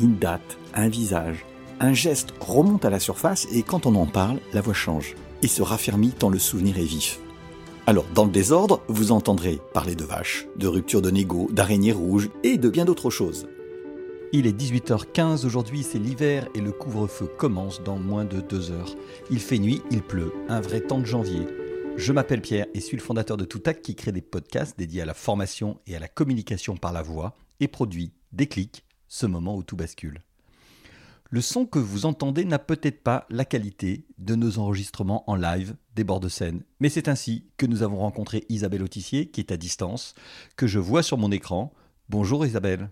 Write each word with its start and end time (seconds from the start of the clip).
une 0.00 0.16
date, 0.16 0.58
un 0.74 0.88
visage, 0.88 1.44
un 1.80 1.92
geste 1.92 2.34
remonte 2.40 2.84
à 2.84 2.90
la 2.90 3.00
surface 3.00 3.46
et 3.52 3.62
quand 3.62 3.86
on 3.86 3.94
en 3.94 4.06
parle, 4.06 4.38
la 4.52 4.60
voix 4.60 4.74
change 4.74 5.14
et 5.42 5.48
se 5.48 5.62
raffermit 5.62 6.10
tant 6.10 6.30
le 6.30 6.38
souvenir 6.38 6.78
est 6.78 6.84
vif. 6.84 7.20
Alors, 7.86 8.04
dans 8.14 8.24
le 8.24 8.30
désordre, 8.30 8.82
vous 8.88 9.12
entendrez 9.12 9.60
parler 9.72 9.94
de 9.94 10.04
vaches, 10.04 10.46
de 10.56 10.66
rupture 10.66 11.00
de 11.00 11.10
négo, 11.10 11.48
d'araignées 11.52 11.92
rouges 11.92 12.28
et 12.42 12.58
de 12.58 12.68
bien 12.68 12.84
d'autres 12.84 13.10
choses. 13.10 13.48
Il 14.30 14.46
est 14.46 14.60
18h15 14.60 15.46
aujourd'hui, 15.46 15.82
c'est 15.82 15.98
l'hiver 15.98 16.48
et 16.54 16.60
le 16.60 16.70
couvre-feu 16.70 17.26
commence 17.38 17.82
dans 17.82 17.98
moins 17.98 18.26
de 18.26 18.42
deux 18.42 18.70
heures. 18.70 18.94
Il 19.30 19.40
fait 19.40 19.58
nuit, 19.58 19.80
il 19.90 20.02
pleut, 20.02 20.34
un 20.50 20.60
vrai 20.60 20.82
temps 20.82 20.98
de 20.98 21.06
janvier. 21.06 21.46
Je 21.96 22.12
m'appelle 22.12 22.42
Pierre 22.42 22.66
et 22.74 22.80
suis 22.80 22.98
le 22.98 23.02
fondateur 23.02 23.38
de 23.38 23.46
Toutac 23.46 23.80
qui 23.80 23.94
crée 23.94 24.12
des 24.12 24.20
podcasts 24.20 24.78
dédiés 24.78 25.00
à 25.00 25.06
la 25.06 25.14
formation 25.14 25.80
et 25.86 25.96
à 25.96 25.98
la 25.98 26.08
communication 26.08 26.76
par 26.76 26.92
la 26.92 27.00
voix 27.00 27.34
et 27.60 27.68
produit 27.68 28.12
Déclic, 28.32 28.84
ce 29.08 29.26
moment 29.26 29.56
où 29.56 29.62
tout 29.62 29.76
bascule. 29.76 30.22
Le 31.30 31.42
son 31.42 31.66
que 31.66 31.78
vous 31.78 32.06
entendez 32.06 32.46
n'a 32.46 32.58
peut-être 32.58 33.02
pas 33.02 33.26
la 33.28 33.44
qualité 33.44 34.06
de 34.16 34.34
nos 34.34 34.58
enregistrements 34.58 35.28
en 35.30 35.36
live 35.36 35.76
des 35.94 36.04
bords 36.04 36.20
de 36.20 36.28
scène, 36.30 36.62
mais 36.80 36.88
c'est 36.88 37.08
ainsi 37.08 37.44
que 37.58 37.66
nous 37.66 37.82
avons 37.82 37.98
rencontré 37.98 38.46
Isabelle 38.48 38.82
Autissier, 38.82 39.26
qui 39.26 39.40
est 39.40 39.52
à 39.52 39.58
distance, 39.58 40.14
que 40.56 40.66
je 40.66 40.78
vois 40.78 41.02
sur 41.02 41.18
mon 41.18 41.30
écran. 41.30 41.72
Bonjour 42.08 42.46
Isabelle. 42.46 42.90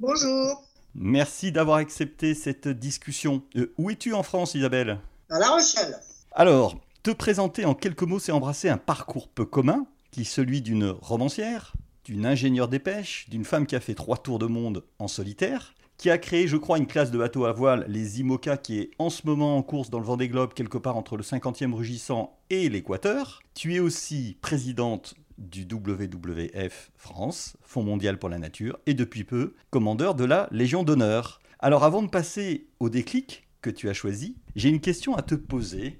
Bonjour. 0.00 0.64
Merci 0.96 1.52
d'avoir 1.52 1.76
accepté 1.76 2.34
cette 2.34 2.66
discussion. 2.66 3.42
Euh, 3.54 3.72
où 3.78 3.90
es-tu 3.90 4.14
en 4.14 4.22
France 4.22 4.54
Isabelle? 4.54 4.98
À 5.30 5.38
La 5.38 5.50
Rochelle. 5.50 5.94
Alors, 6.32 6.80
te 7.04 7.10
présenter 7.12 7.64
en 7.64 7.74
quelques 7.74 8.02
mots, 8.02 8.18
c'est 8.18 8.32
embrasser 8.32 8.68
un 8.68 8.78
parcours 8.78 9.28
peu 9.28 9.44
commun, 9.44 9.86
qui 10.10 10.22
est 10.22 10.24
celui 10.24 10.60
d'une 10.60 10.86
romancière, 10.86 11.74
d'une 12.06 12.24
ingénieure 12.24 12.68
des 12.68 12.78
pêches, 12.78 13.26
d'une 13.28 13.44
femme 13.44 13.66
qui 13.66 13.74
a 13.74 13.80
fait 13.80 13.96
trois 13.96 14.16
tours 14.16 14.38
de 14.38 14.46
monde 14.46 14.84
en 15.00 15.08
solitaire, 15.08 15.74
qui 15.96 16.08
a 16.08 16.18
créé, 16.18 16.46
je 16.46 16.56
crois, 16.56 16.78
une 16.78 16.86
classe 16.86 17.10
de 17.10 17.18
bateaux 17.18 17.46
à 17.46 17.52
voile, 17.52 17.84
les 17.88 18.20
IMOCA, 18.20 18.58
qui 18.58 18.78
est 18.78 18.90
en 19.00 19.10
ce 19.10 19.26
moment 19.26 19.56
en 19.56 19.62
course 19.62 19.90
dans 19.90 19.98
le 19.98 20.04
Vendée 20.04 20.28
Globe, 20.28 20.54
quelque 20.54 20.78
part 20.78 20.96
entre 20.96 21.16
le 21.16 21.24
50e 21.24 21.72
rugissant 21.72 22.38
et 22.48 22.68
l'Équateur. 22.68 23.40
Tu 23.54 23.74
es 23.74 23.80
aussi 23.80 24.36
présidente 24.40 25.16
du 25.36 25.62
WWF 25.62 26.92
France, 26.96 27.56
Fonds 27.62 27.82
mondial 27.82 28.20
pour 28.20 28.28
la 28.28 28.38
nature, 28.38 28.78
et 28.86 28.94
depuis 28.94 29.24
peu, 29.24 29.54
commandeur 29.70 30.14
de 30.14 30.24
la 30.24 30.48
Légion 30.52 30.84
d'honneur. 30.84 31.40
Alors 31.58 31.82
avant 31.82 32.02
de 32.02 32.08
passer 32.08 32.68
au 32.78 32.88
déclic 32.88 33.48
que 33.62 33.70
tu 33.70 33.88
as 33.88 33.94
choisi, 33.94 34.36
j'ai 34.54 34.68
une 34.68 34.80
question 34.80 35.16
à 35.16 35.22
te 35.22 35.34
poser. 35.34 35.98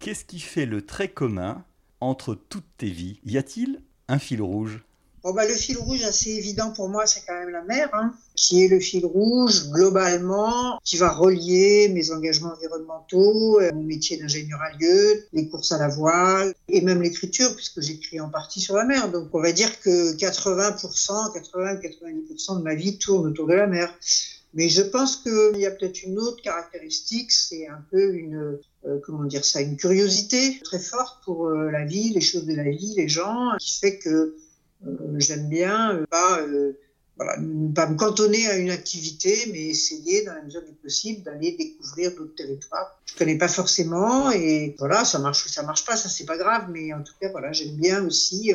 Qu'est-ce 0.00 0.24
qui 0.24 0.40
fait 0.40 0.66
le 0.66 0.82
trait 0.82 1.08
commun 1.08 1.64
entre 2.00 2.34
toutes 2.34 2.76
tes 2.76 2.90
vies? 2.90 3.20
Y 3.24 3.38
a-t-il 3.38 3.82
un 4.08 4.18
fil 4.18 4.42
rouge? 4.42 4.80
Bon, 5.22 5.32
bah, 5.32 5.46
le 5.46 5.54
fil 5.54 5.76
rouge, 5.78 6.02
assez 6.04 6.30
évident 6.30 6.70
pour 6.72 6.88
moi, 6.88 7.06
c'est 7.06 7.22
quand 7.26 7.34
même 7.34 7.50
la 7.50 7.62
mer, 7.62 7.88
hein, 7.92 8.14
qui 8.36 8.64
est 8.64 8.68
le 8.68 8.78
fil 8.78 9.04
rouge 9.04 9.68
globalement, 9.70 10.78
qui 10.84 10.96
va 10.96 11.10
relier 11.10 11.88
mes 11.88 12.12
engagements 12.12 12.52
environnementaux, 12.52 13.60
euh, 13.60 13.72
mon 13.74 13.82
métier 13.82 14.16
d'ingénieur 14.16 14.60
à 14.62 14.76
lieu, 14.76 15.24
les 15.32 15.48
courses 15.48 15.72
à 15.72 15.78
la 15.78 15.88
voile 15.88 16.54
et 16.68 16.80
même 16.82 17.02
l'écriture, 17.02 17.54
puisque 17.56 17.80
j'écris 17.80 18.20
en 18.20 18.28
partie 18.28 18.60
sur 18.60 18.76
la 18.76 18.84
mer. 18.84 19.10
Donc 19.10 19.28
on 19.32 19.40
va 19.40 19.50
dire 19.50 19.80
que 19.80 20.14
80%, 20.14 21.36
80-90% 21.36 22.58
de 22.58 22.62
ma 22.62 22.74
vie 22.76 22.98
tourne 22.98 23.26
autour 23.28 23.48
de 23.48 23.54
la 23.54 23.66
mer. 23.66 23.92
Mais 24.54 24.68
je 24.68 24.82
pense 24.82 25.16
qu'il 25.16 25.58
y 25.58 25.66
a 25.66 25.70
peut-être 25.70 26.02
une 26.04 26.18
autre 26.18 26.42
caractéristique, 26.42 27.32
c'est 27.32 27.66
un 27.66 27.84
peu 27.90 28.14
une, 28.14 28.58
euh, 28.86 28.98
comment 29.04 29.24
dire 29.24 29.44
ça, 29.44 29.60
une 29.60 29.76
curiosité 29.76 30.60
très 30.64 30.78
forte 30.78 31.22
pour 31.24 31.48
euh, 31.48 31.70
la 31.70 31.84
vie, 31.84 32.10
les 32.10 32.20
choses 32.20 32.46
de 32.46 32.54
la 32.54 32.70
vie, 32.70 32.94
les 32.96 33.08
gens, 33.08 33.50
qui 33.58 33.78
fait 33.78 33.98
que 33.98 34.36
j'aime 35.16 35.48
bien 35.48 35.94
euh, 35.94 36.06
pas, 36.10 36.40
euh, 36.40 36.72
voilà, 37.16 37.36
pas 37.74 37.88
me 37.88 37.96
cantonner 37.96 38.46
à 38.46 38.56
une 38.56 38.70
activité, 38.70 39.34
mais 39.52 39.66
essayer, 39.66 40.24
dans 40.24 40.34
la 40.34 40.42
mesure 40.42 40.64
du 40.64 40.72
possible, 40.72 41.22
d'aller 41.22 41.56
découvrir 41.56 42.14
d'autres 42.16 42.34
territoires. 42.34 42.98
Je 43.06 43.16
connais 43.16 43.38
pas 43.38 43.48
forcément, 43.48 44.30
et 44.30 44.74
voilà, 44.78 45.04
ça 45.04 45.18
marche 45.18 45.44
ou 45.46 45.48
ça 45.48 45.62
marche 45.62 45.84
pas, 45.84 45.96
ça 45.96 46.08
c'est 46.08 46.26
pas 46.26 46.38
grave, 46.38 46.66
mais 46.70 46.92
en 46.92 47.02
tout 47.02 47.14
cas, 47.20 47.30
voilà, 47.30 47.52
j'aime 47.52 47.76
bien 47.76 48.04
aussi 48.04 48.52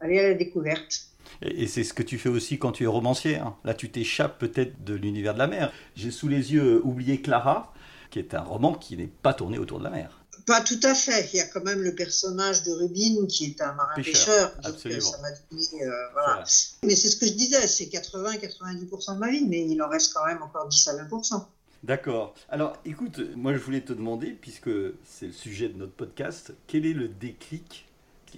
aller 0.00 0.18
à 0.18 0.28
la 0.28 0.34
découverte. 0.34 1.08
Et 1.42 1.66
c'est 1.66 1.84
ce 1.84 1.92
que 1.92 2.02
tu 2.02 2.18
fais 2.18 2.28
aussi 2.28 2.58
quand 2.58 2.72
tu 2.72 2.84
es 2.84 2.86
romancier. 2.86 3.36
Hein. 3.36 3.54
Là, 3.64 3.74
tu 3.74 3.90
t'échappes 3.90 4.38
peut-être 4.38 4.82
de 4.84 4.94
l'univers 4.94 5.34
de 5.34 5.38
la 5.38 5.46
mer. 5.46 5.72
J'ai 5.94 6.10
sous 6.10 6.28
les 6.28 6.52
yeux 6.52 6.80
Oublié 6.84 7.20
Clara, 7.20 7.72
qui 8.10 8.18
est 8.18 8.34
un 8.34 8.42
roman 8.42 8.74
qui 8.74 8.96
n'est 8.96 9.06
pas 9.06 9.34
tourné 9.34 9.58
autour 9.58 9.78
de 9.78 9.84
la 9.84 9.90
mer. 9.90 10.24
Pas 10.48 10.62
tout 10.62 10.80
à 10.82 10.94
fait. 10.94 11.28
Il 11.34 11.36
y 11.36 11.40
a 11.40 11.46
quand 11.46 11.62
même 11.62 11.82
le 11.82 11.94
personnage 11.94 12.62
de 12.62 12.72
Rubin 12.72 13.26
qui 13.26 13.44
est 13.44 13.60
un 13.60 13.74
marin-pêcheur. 13.74 14.56
Euh, 14.64 14.98
ça 14.98 15.18
m'a 15.18 15.28
euh, 15.28 15.90
voilà. 16.14 16.42
Mais 16.82 16.96
c'est 16.96 17.10
ce 17.10 17.16
que 17.16 17.26
je 17.26 17.32
disais, 17.32 17.66
c'est 17.66 17.84
80-90% 17.84 19.14
de 19.14 19.18
ma 19.18 19.30
vie, 19.30 19.44
mais 19.46 19.68
il 19.68 19.82
en 19.82 19.90
reste 19.90 20.14
quand 20.14 20.24
même 20.24 20.42
encore 20.42 20.66
10 20.66 20.88
à 20.88 21.04
20%. 21.04 21.44
D'accord. 21.82 22.34
Alors 22.48 22.78
écoute, 22.86 23.20
moi 23.36 23.52
je 23.52 23.58
voulais 23.58 23.82
te 23.82 23.92
demander, 23.92 24.30
puisque 24.30 24.70
c'est 25.04 25.26
le 25.26 25.32
sujet 25.32 25.68
de 25.68 25.76
notre 25.76 25.92
podcast, 25.92 26.54
quel 26.66 26.86
est 26.86 26.94
le 26.94 27.08
déclic 27.08 27.86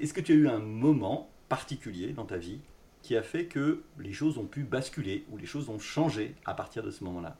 Est-ce 0.01 0.13
que 0.13 0.21
tu 0.21 0.33
as 0.33 0.35
eu 0.35 0.49
un 0.49 0.59
moment 0.59 1.31
particulier 1.49 2.13
dans 2.13 2.27
ta 2.27 2.39
vie 2.39 2.59
qui 3.03 3.17
a 3.17 3.23
fait 3.23 3.45
que 3.45 3.85
les 4.01 4.13
choses 4.13 4.37
ont 4.37 4.47
pu 4.47 4.65
basculer 4.65 5.25
ou 5.31 5.37
les 5.37 5.47
choses 5.47 5.69
ont 5.69 5.79
changé 5.79 6.35
à 6.45 6.55
partir 6.55 6.83
de 6.83 6.91
ce 6.91 7.05
moment-là? 7.05 7.37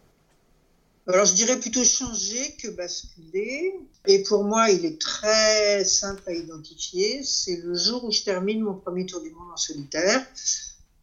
Alors 1.07 1.25
je 1.25 1.35
dirais 1.35 1.59
plutôt 1.59 1.85
changer 1.85 2.57
que 2.63 2.69
basculer. 2.69 3.75
Et 4.07 4.23
pour 4.23 4.45
moi, 4.45 4.71
il 4.71 4.85
est 4.85 5.01
très 5.01 5.85
simple 5.85 6.23
à 6.27 6.33
identifier. 6.33 7.23
C'est 7.23 7.57
le 7.57 7.75
jour 7.75 8.05
où 8.05 8.11
je 8.11 8.23
termine 8.23 8.61
mon 8.61 8.75
premier 8.75 9.07
tour 9.07 9.21
du 9.21 9.31
monde 9.31 9.51
en 9.53 9.57
solitaire. 9.57 10.25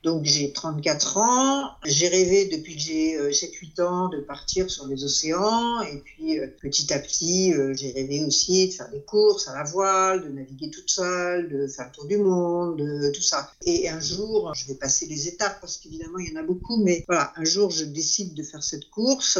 Donc 0.03 0.24
j'ai 0.25 0.53
34 0.53 1.18
ans, 1.18 1.72
j'ai 1.84 2.08
rêvé 2.08 2.46
depuis 2.46 2.75
que 2.75 2.81
j'ai 2.81 3.18
7-8 3.18 3.81
euh, 3.81 3.88
ans 3.88 4.09
de 4.09 4.19
partir 4.19 4.69
sur 4.69 4.88
les 4.88 5.03
océans 5.03 5.81
et 5.81 5.97
puis 5.97 6.40
euh, 6.40 6.47
petit 6.62 6.94
à 6.94 7.00
petit 7.00 7.52
euh, 7.53 7.74
j'ai 7.74 7.91
rêvé 7.91 8.24
aussi 8.24 8.68
de 8.68 8.74
faire 8.74 8.90
des 8.91 9.02
courses 9.02 9.47
à 9.47 9.56
la 9.56 9.64
voile, 9.64 10.24
de 10.24 10.29
naviguer 10.29 10.69
toute 10.69 10.90
seule, 10.90 11.50
de 11.50 11.68
faire 11.68 11.88
le 11.88 11.91
tour 11.91 12.06
du 12.06 12.18
monde, 12.18 12.78
de, 12.78 13.12
tout 13.12 13.24
ça. 13.24 13.52
Et 13.66 13.90
un 13.90 14.00
jour, 14.00 14.53
je 14.53 14.68
vais 14.68 14.75
passer 14.75 15.08
les 15.08 15.28
étapes 15.28 15.59
parce 15.59 15.78
qu'évidemment 15.78 16.19
il 16.19 16.31
y 16.31 16.38
en 16.38 16.40
a 16.40 16.44
beaucoup, 16.44 16.78
mais 16.78 17.03
voilà, 17.08 17.34
un 17.35 17.44
jour 17.44 17.72
je 17.72 17.84
décide 17.84 18.35
de 18.35 18.44
faire 18.44 18.62
cette 18.62 18.90
course 18.91 19.40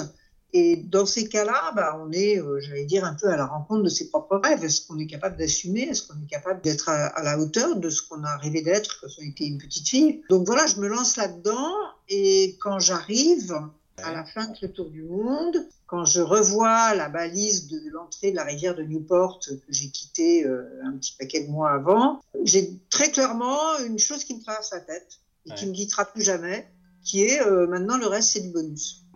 et 0.54 0.78
dans 0.78 1.06
ces 1.06 1.28
cas-là, 1.28 1.74
bah, 1.76 2.00
on 2.02 2.12
est, 2.12 2.40
euh, 2.40 2.60
j'allais 2.62 2.86
dire, 2.86 3.04
un 3.04 3.16
peu 3.16 3.28
à 3.28 3.36
la 3.36 3.46
rencontre 3.46 3.84
de 3.84 3.90
ses 3.90 4.10
propres 4.10 4.40
rêves. 4.44 4.64
Est-ce 4.64 4.88
qu'on 4.88 4.98
est 4.98 5.08
capable 5.08 5.38
d'assumer? 5.38 5.82
Est-ce 5.82 6.08
qu'on 6.08 6.20
est 6.22 6.30
capable 6.30 6.62
d'être 6.62 6.90
à, 6.90 7.22
la 7.22 7.38
hauteur 7.38 7.76
de 7.76 7.90
ce 7.90 8.02
qu'on 8.02 8.24
a 8.24 8.38
rêvé 8.38 8.62
d'être 8.62 9.02
quand 9.02 9.08
on 9.20 9.24
était 9.24 9.46
une 9.46 9.58
petite 9.58 9.88
fille? 9.88 10.24
Donc 10.30 10.46
voilà, 10.46 10.66
je 10.66 10.78
me 10.78 10.88
lance 10.88 11.18
là-dedans. 11.18 11.74
Et 12.08 12.58
quand 12.62 12.80
j'arrive 12.80 13.60
à 13.98 14.14
la 14.14 14.24
fin 14.24 14.48
de 14.48 14.56
ce 14.56 14.68
tour 14.68 14.90
du 14.90 15.04
monde, 15.04 15.58
quand 15.86 16.06
je 16.06 16.22
revois 16.22 16.96
la 16.96 17.10
balise 17.10 17.68
de 17.68 17.82
l'entrée 17.92 18.32
de 18.32 18.38
la 18.38 18.44
rivière 18.44 18.76
de 18.76 18.84
Newport 18.84 19.40
que 19.46 19.54
j'ai 19.70 19.90
quittée 19.90 20.46
euh, 20.46 20.64
un 20.86 20.94
petit 20.94 21.16
paquet 21.18 21.44
de 21.44 21.50
mois 21.50 21.72
avant, 21.72 22.22
j'ai 22.44 22.72
très 22.90 23.12
clairement 23.12 23.80
une 23.86 24.00
chose 24.00 24.24
qui 24.24 24.36
me 24.36 24.42
traverse 24.42 24.72
la 24.72 24.82
tête 24.82 25.20
et 25.46 25.54
qui 25.56 25.66
me 25.66 25.74
quittera 25.74 26.06
plus 26.06 26.22
jamais, 26.22 26.70
qui 27.04 27.24
est 27.24 27.42
euh, 27.42 27.68
maintenant 27.68 27.98
le 27.98 28.06
reste 28.06 28.34
c'est 28.34 28.42
du 28.42 28.50
bonus 28.50 29.07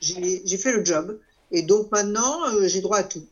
j'ai 0.00 0.58
fait 0.58 0.72
le 0.72 0.84
job. 0.84 1.18
Et 1.50 1.62
donc 1.62 1.90
maintenant, 1.92 2.48
euh, 2.48 2.66
j'ai 2.66 2.80
droit 2.80 2.98
à 2.98 3.04
tout. 3.04 3.24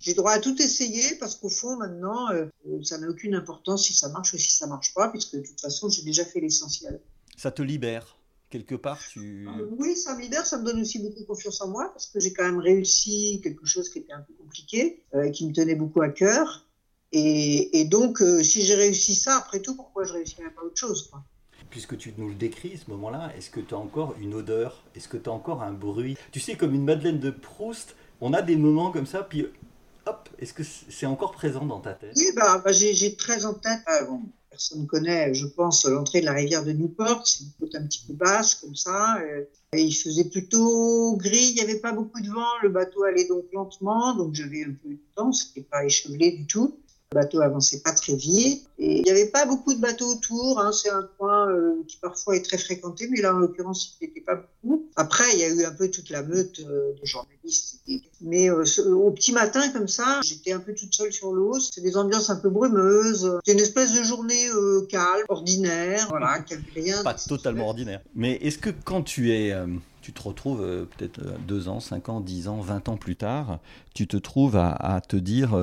J'ai 0.00 0.14
droit 0.14 0.32
à 0.32 0.38
tout 0.38 0.60
essayer 0.62 1.16
parce 1.16 1.34
qu'au 1.34 1.48
fond, 1.48 1.76
maintenant, 1.76 2.30
euh, 2.30 2.46
ça 2.82 2.98
n'a 2.98 3.08
aucune 3.08 3.34
importance 3.34 3.86
si 3.86 3.94
ça 3.94 4.08
marche 4.08 4.32
ou 4.32 4.38
si 4.38 4.50
ça 4.50 4.66
marche 4.66 4.94
pas, 4.94 5.08
puisque 5.08 5.34
de 5.34 5.42
toute 5.42 5.60
façon, 5.60 5.88
j'ai 5.88 6.02
déjà 6.02 6.24
fait 6.24 6.40
l'essentiel. 6.40 7.00
Ça 7.36 7.50
te 7.50 7.62
libère 7.62 8.16
quelque 8.48 8.76
part 8.76 8.98
tu... 9.10 9.46
Euh, 9.46 9.66
oui, 9.76 9.94
ça 9.96 10.14
me 10.16 10.22
libère, 10.22 10.46
ça 10.46 10.56
me 10.58 10.64
donne 10.64 10.80
aussi 10.80 11.00
beaucoup 11.00 11.22
confiance 11.24 11.60
en 11.60 11.68
moi 11.68 11.90
parce 11.92 12.06
que 12.06 12.18
j'ai 12.18 12.32
quand 12.32 12.44
même 12.44 12.60
réussi 12.60 13.40
quelque 13.42 13.66
chose 13.66 13.90
qui 13.90 13.98
était 13.98 14.14
un 14.14 14.22
peu 14.22 14.32
compliqué, 14.32 15.02
et 15.22 15.30
qui 15.32 15.46
me 15.46 15.52
tenait 15.52 15.74
beaucoup 15.74 16.00
à 16.00 16.08
cœur. 16.08 16.64
Et, 17.12 17.80
et 17.80 17.84
donc, 17.84 18.22
si 18.42 18.62
j'ai 18.62 18.74
réussi 18.74 19.14
ça, 19.14 19.36
après 19.36 19.60
tout, 19.60 19.76
pourquoi 19.76 20.04
je 20.04 20.14
réussirais 20.14 20.50
pas 20.50 20.62
autre 20.62 20.78
chose 20.78 21.08
quoi? 21.10 21.22
Puisque 21.70 21.96
tu 21.96 22.14
nous 22.16 22.28
le 22.28 22.34
décris, 22.34 22.78
ce 22.84 22.90
moment-là, 22.90 23.32
est-ce 23.36 23.50
que 23.50 23.60
tu 23.60 23.74
as 23.74 23.78
encore 23.78 24.14
une 24.20 24.34
odeur? 24.34 24.82
Est-ce 24.94 25.08
que 25.08 25.16
tu 25.16 25.28
as 25.28 25.32
encore 25.32 25.62
un 25.62 25.72
bruit? 25.72 26.16
Tu 26.32 26.40
sais, 26.40 26.56
comme 26.56 26.74
une 26.74 26.84
Madeleine 26.84 27.20
de 27.20 27.30
Proust, 27.30 27.94
on 28.20 28.32
a 28.32 28.42
des 28.42 28.56
moments 28.56 28.90
comme 28.90 29.06
ça, 29.06 29.22
puis 29.22 29.46
hop, 30.06 30.28
est-ce 30.38 30.52
que 30.52 30.62
c'est 30.64 31.06
encore 31.06 31.32
présent 31.32 31.64
dans 31.64 31.80
ta 31.80 31.92
tête? 31.92 32.12
Oui, 32.16 32.26
bah, 32.34 32.62
bah 32.64 32.72
j'ai 32.72 33.16
très 33.16 33.44
en 33.44 33.54
tête, 33.54 33.80
euh, 33.88 34.06
personne 34.50 34.86
connaît, 34.86 35.34
je 35.34 35.46
pense, 35.46 35.84
l'entrée 35.86 36.20
de 36.20 36.26
la 36.26 36.32
rivière 36.32 36.64
de 36.64 36.72
Newport. 36.72 37.26
C'est 37.26 37.44
une 37.44 37.52
côte 37.60 37.74
un 37.74 37.84
petit 37.84 38.02
peu 38.06 38.14
basse, 38.14 38.56
comme 38.56 38.74
ça. 38.74 39.18
Et 39.72 39.82
il 39.82 39.92
faisait 39.92 40.24
plutôt 40.24 41.16
gris, 41.16 41.50
il 41.50 41.54
n'y 41.54 41.60
avait 41.60 41.78
pas 41.78 41.92
beaucoup 41.92 42.20
de 42.20 42.28
vent. 42.28 42.58
Le 42.62 42.70
bateau 42.70 43.04
allait 43.04 43.28
donc 43.28 43.44
lentement, 43.52 44.16
donc 44.16 44.34
j'avais 44.34 44.64
un 44.64 44.72
peu 44.82 44.90
de 44.90 44.98
temps, 45.14 45.32
c'était 45.32 45.62
pas 45.62 45.84
échevelé 45.84 46.32
du 46.32 46.46
tout. 46.46 46.78
Le 47.10 47.20
bateau 47.20 47.40
avançait 47.40 47.80
pas 47.80 47.92
très 47.92 48.14
vite. 48.14 48.68
Et 48.78 48.98
il 48.98 49.02
n'y 49.02 49.10
avait 49.10 49.30
pas 49.30 49.46
beaucoup 49.46 49.72
de 49.72 49.80
bateaux 49.80 50.12
autour. 50.12 50.60
Hein. 50.60 50.72
C'est 50.72 50.90
un 50.90 51.08
coin 51.16 51.48
euh, 51.48 51.82
qui 51.88 51.96
parfois 51.96 52.36
est 52.36 52.42
très 52.42 52.58
fréquenté, 52.58 53.08
mais 53.10 53.22
là, 53.22 53.34
en 53.34 53.38
l'occurrence, 53.38 53.96
il 54.00 54.06
n'était 54.06 54.20
pas 54.20 54.36
beaucoup. 54.62 54.84
Après, 54.94 55.24
il 55.32 55.38
y 55.38 55.44
a 55.44 55.48
eu 55.48 55.64
un 55.64 55.72
peu 55.72 55.90
toute 55.90 56.10
la 56.10 56.22
meute 56.22 56.60
euh, 56.60 56.92
de 57.00 57.06
journalistes. 57.06 57.80
Mais 58.20 58.50
euh, 58.50 58.62
au 58.92 59.10
petit 59.10 59.32
matin, 59.32 59.70
comme 59.70 59.88
ça, 59.88 60.20
j'étais 60.22 60.52
un 60.52 60.60
peu 60.60 60.74
toute 60.74 60.94
seule 60.94 61.10
sur 61.10 61.32
l'eau. 61.32 61.58
C'est 61.58 61.80
des 61.80 61.96
ambiances 61.96 62.28
un 62.28 62.36
peu 62.36 62.50
brumeuses. 62.50 63.40
C'est 63.46 63.52
une 63.52 63.60
espèce 63.60 63.98
de 63.98 64.02
journée 64.02 64.48
calme, 64.90 65.24
ordinaire. 65.30 66.06
Voilà, 66.10 66.44
rien. 66.74 67.02
Pas 67.02 67.14
totalement 67.14 67.68
ordinaire. 67.68 68.02
Mais 68.14 68.34
est-ce 68.42 68.58
que 68.58 68.70
quand 68.84 69.02
tu 69.02 69.32
es 69.32 69.54
tu 70.02 70.12
te 70.12 70.22
retrouves 70.22 70.60
peut-être 70.96 71.20
deux 71.46 71.68
ans, 71.68 71.80
cinq 71.80 72.08
ans, 72.08 72.20
dix 72.20 72.48
ans, 72.48 72.60
vingt 72.60 72.88
ans 72.88 72.96
plus 72.96 73.16
tard, 73.16 73.60
tu 73.94 74.06
te 74.06 74.16
trouves 74.16 74.56
à, 74.56 75.00
te 75.06 75.16
dire 75.16 75.54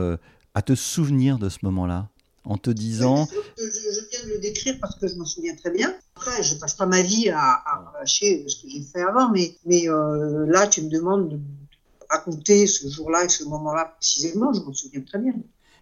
à 0.55 0.61
te 0.61 0.73
souvenir 0.73 1.37
de 1.37 1.49
ce 1.49 1.59
moment-là 1.63 2.09
en 2.45 2.57
te 2.57 2.69
disant. 2.69 3.27
Je, 3.57 3.63
viens 4.11 4.25
de 4.25 4.33
le 4.33 4.39
décrire 4.39 4.77
parce 4.79 4.95
que 4.95 5.07
je 5.07 5.15
m'en 5.15 5.25
souviens 5.25 5.55
très 5.55 5.71
bien. 5.71 5.93
Après, 6.15 6.41
je 6.43 6.55
passe 6.55 6.75
pas 6.75 6.85
ma 6.85 7.01
vie 7.01 7.29
à, 7.29 7.39
à 7.39 8.05
ce 8.05 8.61
que 8.61 8.69
j'ai 8.69 8.81
fait 8.81 9.01
avant, 9.01 9.29
mais, 9.31 9.55
mais 9.65 9.89
euh, 9.89 10.45
là, 10.47 10.67
tu 10.67 10.81
me 10.81 10.89
demandes 10.89 11.29
de 11.29 11.39
raconter 12.09 12.67
ce 12.67 12.87
jour-là 12.87 13.25
et 13.25 13.29
ce 13.29 13.43
moment-là 13.43 13.95
précisément, 13.99 14.53
je 14.53 14.61
m'en 14.61 14.73
souviens 14.73 15.01
très 15.01 15.19
bien. 15.19 15.33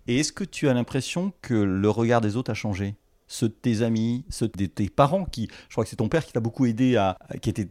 Et 0.08 0.20
est-ce 0.20 0.34
que 0.34 0.44
tu 0.44 0.68
as 0.68 0.74
l'impression 0.74 1.32
que 1.42 1.54
le 1.54 1.90
regard 1.90 2.22
des 2.22 2.36
autres 2.36 2.52
a 2.52 2.56
changé? 2.56 2.96
Ceux 3.28 3.50
de 3.50 3.54
tes 3.54 3.82
amis, 3.82 4.26
ceux 4.30 4.48
de 4.48 4.66
tes 4.66 4.90
parents, 4.90 5.26
qui, 5.26 5.50
je 5.70 5.74
crois 5.74 5.84
que 5.84 5.90
c'est 5.90 5.96
ton 5.98 6.10
père 6.10 6.26
qui 6.26 6.34
t'a 6.34 6.40
beaucoup 6.40 6.66
aidé, 6.66 6.98
à, 6.98 7.18
qui 7.42 7.50
était 7.50 7.70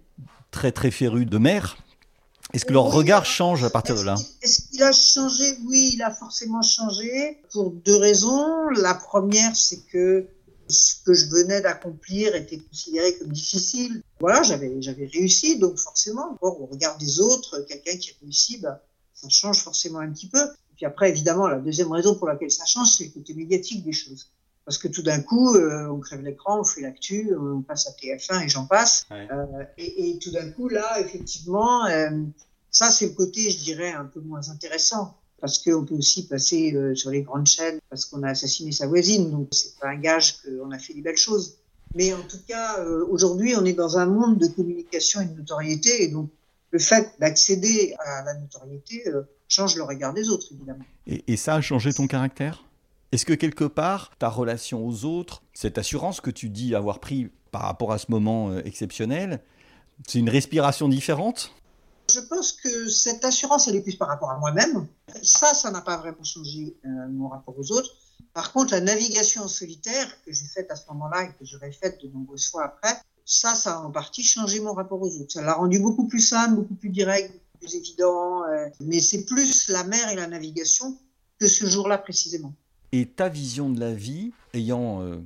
très 0.50 0.72
très 0.72 0.90
féru 0.90 1.26
de 1.26 1.38
mer, 1.38 1.76
est-ce 2.52 2.66
que 2.66 2.72
leur 2.72 2.84
regard 2.84 3.24
change 3.24 3.64
à 3.64 3.70
partir 3.70 3.96
de 3.96 4.02
là 4.02 4.14
Est-ce 4.42 4.68
qu'il 4.68 4.82
a 4.82 4.92
changé? 4.92 5.56
Oui, 5.64 5.92
il 5.94 6.02
a 6.02 6.10
forcément 6.10 6.62
changé 6.62 7.40
pour 7.50 7.70
deux 7.70 7.96
raisons. 7.96 8.68
La 8.76 8.94
première, 8.94 9.56
c'est 9.56 9.80
que 9.86 10.26
ce 10.68 10.96
que 11.04 11.14
je 11.14 11.26
venais 11.26 11.60
d'accomplir 11.62 12.34
était 12.34 12.58
considéré 12.58 13.16
comme 13.16 13.28
difficile. 13.28 14.02
Voilà, 14.20 14.42
j'avais, 14.42 14.70
j'avais 14.80 15.06
réussi, 15.06 15.58
donc 15.58 15.78
forcément, 15.78 16.36
au 16.40 16.66
regard 16.66 16.98
des 16.98 17.20
autres, 17.20 17.60
quelqu'un 17.68 17.96
qui 17.96 18.10
a 18.10 18.14
réussi, 18.22 18.58
bah, 18.58 18.82
ça 19.14 19.28
change 19.30 19.62
forcément 19.62 20.00
un 20.00 20.10
petit 20.10 20.28
peu. 20.28 20.42
Et 20.42 20.74
puis 20.76 20.86
après, 20.86 21.08
évidemment, 21.08 21.48
la 21.48 21.58
deuxième 21.58 21.90
raison 21.90 22.14
pour 22.14 22.26
laquelle 22.26 22.50
ça 22.50 22.66
change, 22.66 22.88
c'est 22.88 23.04
le 23.04 23.10
côté 23.10 23.34
médiatique 23.34 23.82
des 23.84 23.92
choses. 23.92 24.28
Parce 24.64 24.78
que 24.78 24.88
tout 24.88 25.02
d'un 25.02 25.20
coup, 25.20 25.56
euh, 25.56 25.88
on 25.88 25.98
crève 25.98 26.22
l'écran, 26.22 26.60
on 26.60 26.64
fait 26.64 26.82
l'actu, 26.82 27.34
on 27.36 27.62
passe 27.62 27.88
à 27.88 27.90
TF1 27.90 28.44
et 28.44 28.48
j'en 28.48 28.66
passe. 28.66 29.06
Euh, 29.10 29.64
et, 29.76 30.10
et, 30.10 30.18
tout 30.18 30.30
d'un 30.30 30.50
coup, 30.50 30.68
là, 30.68 31.00
effectivement, 31.00 31.84
euh, 31.86 32.10
ça, 32.70 32.90
c'est 32.90 33.06
le 33.06 33.12
côté, 33.12 33.50
je 33.50 33.58
dirais, 33.58 33.92
un 33.92 34.04
peu 34.04 34.20
moins 34.20 34.48
intéressant. 34.48 35.18
Parce 35.40 35.58
qu'on 35.58 35.84
peut 35.84 35.96
aussi 35.96 36.28
passer 36.28 36.72
euh, 36.72 36.94
sur 36.94 37.10
les 37.10 37.22
grandes 37.22 37.48
chaînes 37.48 37.80
parce 37.90 38.04
qu'on 38.04 38.22
a 38.22 38.28
assassiné 38.28 38.70
sa 38.70 38.86
voisine. 38.86 39.28
Donc, 39.30 39.48
c'est 39.50 39.76
pas 39.80 39.88
un 39.88 39.96
gage 39.96 40.40
qu'on 40.40 40.70
a 40.70 40.78
fait 40.78 40.94
des 40.94 41.02
belles 41.02 41.16
choses. 41.16 41.56
Mais 41.96 42.14
en 42.14 42.22
tout 42.22 42.38
cas, 42.46 42.78
euh, 42.78 43.04
aujourd'hui, 43.10 43.56
on 43.56 43.64
est 43.64 43.72
dans 43.72 43.98
un 43.98 44.06
monde 44.06 44.38
de 44.38 44.46
communication 44.46 45.20
et 45.20 45.26
de 45.26 45.36
notoriété. 45.36 46.04
Et 46.04 46.08
donc, 46.08 46.30
le 46.70 46.78
fait 46.78 47.12
d'accéder 47.18 47.94
à 47.98 48.22
la 48.24 48.34
notoriété 48.34 49.04
change 49.48 49.74
le 49.74 49.82
regard 49.82 50.14
des 50.14 50.30
autres, 50.30 50.46
évidemment. 50.52 50.84
Et, 51.08 51.24
et 51.26 51.36
ça 51.36 51.56
a 51.56 51.60
changé 51.60 51.92
ton 51.92 52.06
caractère? 52.06 52.64
Est-ce 53.12 53.26
que 53.26 53.34
quelque 53.34 53.64
part, 53.64 54.10
ta 54.18 54.30
relation 54.30 54.86
aux 54.86 55.04
autres, 55.04 55.42
cette 55.52 55.76
assurance 55.76 56.22
que 56.22 56.30
tu 56.30 56.48
dis 56.48 56.74
avoir 56.74 56.98
pris 56.98 57.30
par 57.50 57.62
rapport 57.62 57.92
à 57.92 57.98
ce 57.98 58.06
moment 58.08 58.50
euh, 58.50 58.62
exceptionnel, 58.64 59.42
c'est 60.08 60.18
une 60.18 60.30
respiration 60.30 60.88
différente? 60.88 61.52
Je 62.10 62.20
pense 62.20 62.52
que 62.52 62.88
cette 62.88 63.22
assurance, 63.24 63.68
elle 63.68 63.76
est 63.76 63.82
plus 63.82 63.96
par 63.96 64.08
rapport 64.08 64.30
à 64.30 64.38
moi-même. 64.38 64.86
Ça, 65.22 65.52
ça 65.52 65.70
n'a 65.70 65.82
pas 65.82 65.98
vraiment 65.98 66.24
changé 66.24 66.74
euh, 66.86 66.88
mon 67.10 67.28
rapport 67.28 67.54
aux 67.58 67.72
autres. 67.72 67.90
Par 68.32 68.50
contre, 68.50 68.72
la 68.72 68.80
navigation 68.80 69.46
solitaire 69.46 70.08
que 70.24 70.32
j'ai 70.32 70.46
faite 70.46 70.70
à 70.70 70.76
ce 70.76 70.86
moment-là 70.88 71.24
et 71.24 71.28
que 71.28 71.44
j'aurais 71.44 71.72
faite 71.72 72.02
de 72.02 72.08
nombreuses 72.08 72.48
fois 72.48 72.64
après, 72.64 72.96
ça, 73.26 73.54
ça 73.54 73.76
a 73.76 73.80
en 73.80 73.90
partie 73.90 74.22
changé 74.22 74.60
mon 74.60 74.72
rapport 74.72 75.00
aux 75.02 75.20
autres. 75.20 75.32
Ça 75.32 75.42
l'a 75.42 75.52
rendu 75.52 75.78
beaucoup 75.80 76.08
plus 76.08 76.20
simple, 76.20 76.54
beaucoup 76.54 76.76
plus 76.76 76.88
direct, 76.88 77.38
plus 77.60 77.74
évident. 77.74 78.44
Euh, 78.44 78.68
mais 78.80 79.00
c'est 79.00 79.26
plus 79.26 79.68
la 79.68 79.84
mer 79.84 80.08
et 80.08 80.16
la 80.16 80.26
navigation 80.26 80.98
que 81.38 81.46
ce 81.46 81.66
jour-là 81.66 81.98
précisément 81.98 82.54
et 82.92 83.06
ta 83.06 83.28
vision 83.28 83.70
de 83.70 83.80
la 83.80 83.92
vie, 83.92 84.32
ayant 84.54 85.02
euh, 85.02 85.16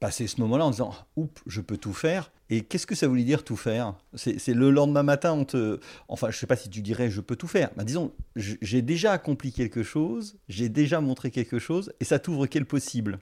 passé 0.00 0.26
ce 0.26 0.40
moment-là 0.42 0.66
en 0.66 0.70
disant 0.70 0.94
Oups, 1.16 1.42
je 1.46 1.60
peux 1.60 1.78
tout 1.78 1.94
faire. 1.94 2.30
Et 2.48 2.62
qu'est-ce 2.62 2.86
que 2.86 2.94
ça 2.94 3.08
voulait 3.08 3.24
dire 3.24 3.42
tout 3.42 3.56
faire? 3.56 3.94
C'est 4.14 4.54
le 4.54 4.70
lendemain 4.70 5.02
matin, 5.02 5.32
on 5.32 5.44
te. 5.44 5.80
Enfin, 6.06 6.30
je 6.30 6.36
ne 6.36 6.40
sais 6.40 6.46
pas 6.46 6.56
si 6.56 6.70
tu 6.70 6.80
dirais 6.80 7.10
je 7.10 7.20
peux 7.20 7.34
tout 7.34 7.48
faire. 7.48 7.70
bah, 7.76 7.82
disons, 7.82 8.12
j'ai 8.36 8.82
déjà 8.82 9.12
accompli 9.12 9.52
quelque 9.52 9.82
chose, 9.82 10.36
j'ai 10.48 10.68
déjà 10.68 11.00
montré 11.00 11.30
quelque 11.32 11.58
chose, 11.58 11.92
et 11.98 12.04
ça 12.04 12.20
t'ouvre 12.20 12.46
quel 12.46 12.64
possible? 12.64 13.18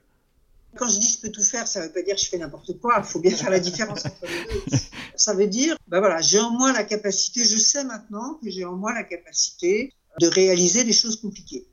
Quand 0.75 0.89
je 0.89 0.99
dis 0.99 1.09
je 1.09 1.21
peux 1.21 1.31
tout 1.31 1.41
faire, 1.41 1.67
ça 1.67 1.79
ne 1.79 1.87
veut 1.87 1.93
pas 1.93 2.01
dire 2.03 2.17
je 2.17 2.27
fais 2.27 2.37
n'importe 2.37 2.79
quoi. 2.79 2.95
Il 2.99 3.05
faut 3.05 3.19
bien 3.19 3.31
faire 3.31 3.49
la 3.49 3.59
différence 3.59 4.05
entre 4.05 4.25
les 4.27 4.69
deux. 4.69 4.77
Ça 5.15 5.33
veut 5.33 5.47
dire, 5.47 5.75
ben 5.87 5.99
voilà, 5.99 6.21
j'ai 6.21 6.39
en 6.39 6.51
moi 6.51 6.73
la 6.73 6.83
capacité, 6.83 7.39
je 7.45 7.57
sais 7.57 7.83
maintenant 7.85 8.37
que 8.43 8.51
j'ai 8.51 8.65
en 8.65 8.75
moi 8.75 8.93
la 8.93 9.03
capacité 9.03 9.93
de 10.19 10.27
réaliser 10.27 10.83
des 10.83 10.93
choses 10.93 11.19
compliquées. 11.19 11.65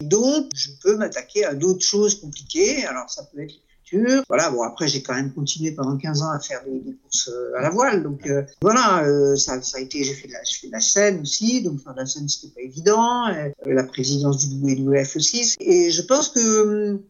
Donc, 0.00 0.50
je 0.54 0.70
peux 0.82 0.96
m'attaquer 0.96 1.44
à 1.44 1.54
d'autres 1.54 1.84
choses 1.84 2.20
compliquées. 2.20 2.84
Alors, 2.86 3.08
ça 3.10 3.24
peut 3.24 3.40
être 3.40 3.52
l'écriture. 3.52 4.22
Voilà, 4.28 4.50
bon, 4.50 4.62
après, 4.62 4.88
j'ai 4.88 5.02
quand 5.02 5.14
même 5.14 5.32
continué 5.32 5.72
pendant 5.72 5.96
15 5.96 6.22
ans 6.22 6.30
à 6.30 6.40
faire 6.40 6.62
des, 6.64 6.94
courses 7.02 7.28
euh, 7.28 7.56
à 7.56 7.62
la 7.62 7.70
voile. 7.70 8.02
Donc, 8.02 8.26
euh, 8.26 8.42
voilà, 8.60 9.04
euh, 9.04 9.36
ça, 9.36 9.60
ça, 9.62 9.78
a 9.78 9.80
été, 9.80 10.04
j'ai 10.04 10.14
fait, 10.14 10.28
de 10.28 10.32
la, 10.32 10.40
de 10.40 10.72
la 10.72 10.80
scène 10.80 11.20
aussi. 11.20 11.62
Donc, 11.62 11.82
faire 11.82 11.94
de 11.94 12.00
la 12.00 12.06
scène, 12.06 12.28
c'était 12.28 12.52
pas 12.52 12.60
évident. 12.60 13.28
la 13.64 13.84
présidence 13.84 14.46
du 14.46 14.56
WWF 14.56 15.16
aussi. 15.16 15.54
Et 15.60 15.90
je 15.90 16.02
pense 16.02 16.28
que 16.30 16.90
hum, 16.90 17.02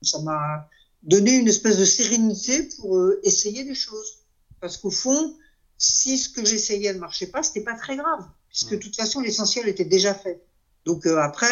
ça 0.00 0.20
m'a 0.20 0.68
donné 1.02 1.36
une 1.36 1.48
espèce 1.48 1.78
de 1.78 1.84
sérénité 1.84 2.68
pour 2.78 2.98
essayer 3.22 3.64
des 3.64 3.74
choses. 3.74 4.18
Parce 4.60 4.76
qu'au 4.76 4.90
fond, 4.90 5.34
si 5.76 6.16
ce 6.16 6.28
que 6.28 6.44
j'essayais 6.44 6.92
ne 6.94 6.98
marchait 6.98 7.26
pas, 7.26 7.42
c'était 7.42 7.62
pas 7.62 7.74
très 7.74 7.96
grave. 7.96 8.24
Puisque 8.48 8.72
de 8.72 8.76
toute 8.76 8.96
façon, 8.96 9.20
l'essentiel 9.20 9.68
était 9.68 9.84
déjà 9.84 10.14
fait. 10.14 10.42
Donc, 10.84 11.06
après, 11.06 11.48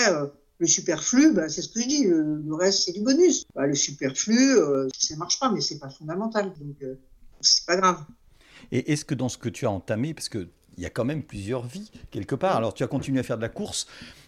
le 0.61 0.67
superflu, 0.67 1.33
bah, 1.33 1.49
c'est 1.49 1.63
ce 1.63 1.69
que 1.69 1.81
je 1.81 1.89
dis, 1.89 2.05
le, 2.05 2.55
reste 2.55 2.85
c'est 2.85 2.93
du 2.93 3.01
bonus. 3.01 3.45
Bah, 3.55 3.67
le 3.67 3.75
superflu, 3.75 4.57
euh, 4.57 4.87
ça 4.97 5.17
marche 5.17 5.41
pas, 5.41 5.51
mais 5.51 5.63
c'est 5.63 5.79
pas 5.79 5.89
fondamental, 5.89 6.53
donc 6.61 6.77
euh, 6.83 6.95
c'est 7.41 7.65
pas 7.65 7.77
grave. 7.77 8.05
Et 8.71 8.93
est-ce 8.93 9.07
que 9.07 9.15
dans 9.15 9.31
ce 9.31 9.39
que 9.39 9.49
tu 9.49 9.65
as 9.65 9.71
entamé, 9.71 10.13
parce 10.13 10.29
qu'il 10.29 10.49
y 10.77 10.85
a 10.85 10.91
quand 10.91 11.07
même 11.07 11.23
plusieurs 11.23 11.67
vies 11.67 11.91
quelque 12.11 12.35
part, 12.35 12.57
alors 12.57 12.75
tu 12.75 12.83
as 12.83 12.89
continué 12.89 13.21
à 13.21 13.23
faire 13.23 13.39
de 13.39 13.43
la 13.43 13.49
course, 13.49 13.87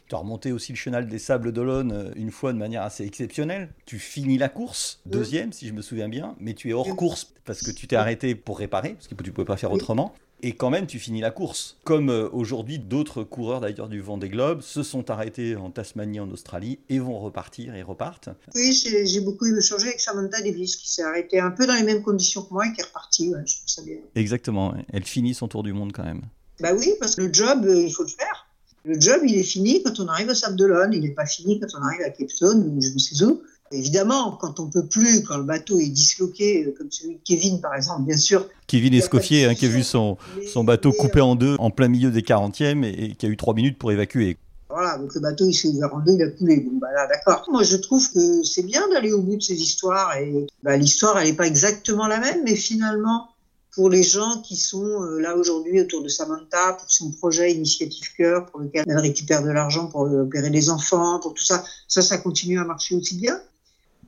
tu 0.08 0.14
as 0.14 0.18
remonté 0.18 0.52
aussi 0.52 0.72
le 0.72 0.76
chenal 0.76 1.06
des 1.06 1.18
Sables 1.18 1.52
d'Olonne 1.52 1.92
euh, 1.92 2.10
une 2.16 2.30
fois 2.30 2.54
de 2.54 2.58
manière 2.58 2.82
assez 2.82 3.04
exceptionnelle. 3.04 3.68
Tu 3.84 3.98
finis 3.98 4.38
la 4.38 4.48
course, 4.48 5.02
deuxième 5.04 5.52
si 5.52 5.68
je 5.68 5.74
me 5.74 5.82
souviens 5.82 6.08
bien, 6.08 6.34
mais 6.40 6.54
tu 6.54 6.70
es 6.70 6.72
hors 6.72 6.96
course 6.96 7.34
parce 7.44 7.60
que 7.60 7.70
tu 7.70 7.86
t'es 7.86 7.96
arrêté 7.96 8.34
pour 8.34 8.58
réparer, 8.58 8.94
parce 8.94 9.06
que 9.06 9.14
tu 9.14 9.22
ne 9.22 9.34
pouvais 9.34 9.44
pas 9.44 9.58
faire 9.58 9.72
autrement. 9.72 10.14
Et 10.44 10.52
quand 10.54 10.70
même, 10.70 10.88
tu 10.88 10.98
finis 10.98 11.20
la 11.20 11.30
course. 11.30 11.76
Comme 11.84 12.10
euh, 12.10 12.28
aujourd'hui, 12.32 12.80
d'autres 12.80 13.22
coureurs 13.22 13.60
d'ailleurs 13.60 13.88
du 13.88 14.00
Vendée 14.00 14.28
Globe 14.28 14.60
se 14.60 14.82
sont 14.82 15.08
arrêtés 15.08 15.54
en 15.54 15.70
Tasmanie, 15.70 16.18
en 16.18 16.28
Australie, 16.30 16.80
et 16.88 16.98
vont 16.98 17.20
repartir 17.20 17.76
et 17.76 17.82
repartent. 17.82 18.28
Oui, 18.56 18.72
j'ai 18.72 19.20
beaucoup 19.20 19.46
échangé 19.46 19.86
avec 19.86 20.00
Samantha 20.00 20.42
Davis, 20.42 20.74
qui 20.74 20.90
s'est 20.90 21.04
arrêtée 21.04 21.38
un 21.38 21.52
peu 21.52 21.64
dans 21.64 21.74
les 21.74 21.84
mêmes 21.84 22.02
conditions 22.02 22.42
que 22.42 22.52
moi 22.52 22.66
et 22.66 22.72
qui 22.72 22.80
est 22.80 22.84
repartie. 22.84 23.32
je 23.46 23.56
trouve 23.56 23.68
ça 23.68 23.82
bien. 23.82 23.98
Exactement. 24.16 24.74
Elle 24.92 25.04
finit 25.04 25.34
son 25.34 25.46
tour 25.46 25.62
du 25.62 25.72
monde 25.72 25.92
quand 25.92 26.04
même. 26.04 26.22
Bah 26.60 26.74
oui, 26.76 26.92
parce 26.98 27.14
que 27.14 27.22
le 27.22 27.32
job, 27.32 27.64
euh, 27.64 27.82
il 27.82 27.92
faut 27.92 28.02
le 28.02 28.08
faire. 28.08 28.48
Le 28.84 28.98
job, 28.98 29.20
il 29.24 29.38
est 29.38 29.44
fini 29.44 29.80
quand 29.84 30.00
on 30.00 30.08
arrive 30.08 30.28
au 30.28 30.34
Sable 30.34 30.56
d'Olonne. 30.56 30.92
Il 30.92 31.02
n'est 31.02 31.10
pas 31.10 31.26
fini 31.26 31.60
quand 31.60 31.68
on 31.78 31.82
arrive 31.82 32.00
à 32.00 32.10
Cape 32.10 32.30
Town 32.36 32.58
ou 32.58 32.80
je 32.80 32.88
ne 32.88 32.98
sais 32.98 33.24
où. 33.24 33.42
Évidemment, 33.72 34.32
quand 34.32 34.60
on 34.60 34.66
peut 34.66 34.86
plus, 34.86 35.22
quand 35.22 35.38
le 35.38 35.44
bateau 35.44 35.78
est 35.78 35.88
disloqué, 35.88 36.66
euh, 36.66 36.74
comme 36.76 36.90
celui 36.90 37.14
de 37.14 37.20
Kevin 37.24 37.60
par 37.60 37.74
exemple, 37.74 38.02
bien 38.02 38.16
sûr. 38.16 38.46
Kevin 38.66 38.94
Escoffier, 38.94 39.46
hein, 39.46 39.54
qui 39.54 39.66
a 39.66 39.68
vu 39.68 39.82
son, 39.82 40.16
son 40.52 40.64
bateau 40.64 40.92
coupé 40.92 41.20
en 41.20 41.34
deux 41.34 41.56
en 41.58 41.70
plein 41.70 41.88
milieu 41.88 42.10
des 42.10 42.22
40e 42.22 42.84
et, 42.84 43.14
qui 43.14 43.26
a 43.26 43.28
eu 43.28 43.36
trois 43.36 43.54
minutes 43.54 43.78
pour 43.78 43.92
évacuer. 43.92 44.36
Voilà, 44.68 44.96
donc 44.96 45.14
le 45.14 45.20
bateau 45.20 45.46
il 45.46 45.52
s'est 45.52 45.68
ouvert 45.68 45.94
en 45.94 46.00
deux, 46.00 46.12
il 46.12 46.22
a 46.22 46.28
coulé. 46.28 46.60
Bon, 46.60 46.78
bah 46.78 46.88
là, 46.94 47.06
d'accord. 47.06 47.44
Moi, 47.50 47.62
je 47.62 47.76
trouve 47.76 48.10
que 48.10 48.42
c'est 48.42 48.62
bien 48.62 48.88
d'aller 48.88 49.12
au 49.12 49.20
bout 49.20 49.36
de 49.36 49.42
ces 49.42 49.60
histoires. 49.60 50.16
Et 50.16 50.46
bah, 50.62 50.76
l'histoire, 50.76 51.18
elle 51.18 51.28
n'est 51.28 51.36
pas 51.36 51.46
exactement 51.46 52.06
la 52.06 52.18
même, 52.18 52.42
mais 52.44 52.56
finalement, 52.56 53.28
pour 53.74 53.90
les 53.90 54.02
gens 54.02 54.40
qui 54.42 54.56
sont 54.56 55.02
euh, 55.02 55.18
là 55.18 55.36
aujourd'hui 55.36 55.80
autour 55.80 56.02
de 56.02 56.08
Samantha, 56.08 56.74
pour 56.74 56.90
son 56.90 57.10
projet 57.10 57.52
Initiative 57.52 58.14
Cœur, 58.16 58.46
pour 58.46 58.60
lequel 58.60 58.84
elle 58.86 58.98
récupère 58.98 59.42
de 59.42 59.50
l'argent 59.50 59.86
pour 59.86 60.02
opérer 60.02 60.50
les 60.50 60.70
enfants, 60.70 61.20
pour 61.20 61.34
tout 61.34 61.44
ça, 61.44 61.64
ça, 61.88 62.00
ça 62.00 62.18
continue 62.18 62.58
à 62.58 62.64
marcher 62.64 62.94
aussi 62.94 63.16
bien. 63.16 63.40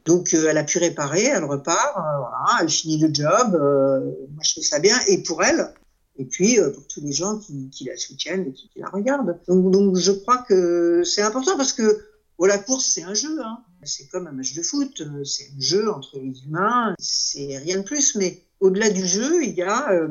Donc, 0.05 0.35
euh, 0.35 0.49
elle 0.51 0.59
a 0.59 0.65
pu 0.65 0.79
réparer, 0.79 1.25
elle 1.25 1.45
repart, 1.45 1.97
euh, 1.97 2.19
voilà, 2.19 2.59
elle 2.61 2.69
finit 2.69 2.99
le 2.99 3.13
job. 3.13 3.55
Euh, 3.55 4.01
moi, 4.33 4.43
je 4.43 4.55
fais 4.55 4.63
ça 4.63 4.79
bien. 4.79 4.97
Et 5.09 5.23
pour 5.23 5.43
elle, 5.43 5.73
et 6.17 6.25
puis 6.25 6.59
pour 6.75 6.87
tous 6.87 7.01
les 7.01 7.13
gens 7.13 7.39
qui, 7.39 7.71
qui 7.71 7.85
la 7.85 7.97
soutiennent 7.97 8.47
et 8.47 8.53
qui, 8.53 8.71
la 8.77 8.89
regardent. 8.89 9.39
Donc, 9.49 9.71
donc, 9.71 9.97
je 9.97 10.13
crois 10.13 10.39
que 10.39 11.03
c'est 11.05 11.23
important 11.23 11.57
parce 11.57 11.73
que 11.73 12.05
oh, 12.39 12.47
la 12.47 12.59
course, 12.59 12.87
c'est 12.87 13.03
un 13.03 13.15
jeu. 13.15 13.41
Hein. 13.43 13.59
C'est 13.83 14.09
comme 14.09 14.27
un 14.27 14.33
match 14.33 14.55
de 14.55 14.63
foot, 14.63 15.03
c'est 15.25 15.51
un 15.57 15.61
jeu 15.61 15.91
entre 15.91 16.19
les 16.19 16.45
humains, 16.45 16.95
c'est 16.99 17.59
rien 17.59 17.79
de 17.79 17.83
plus, 17.83 18.15
mais 18.15 18.45
au-delà 18.65 18.89
du 18.89 19.07
jeu, 19.07 19.45
il 19.45 19.53
y 19.53 19.63
a 19.63 19.91
euh, 19.93 20.09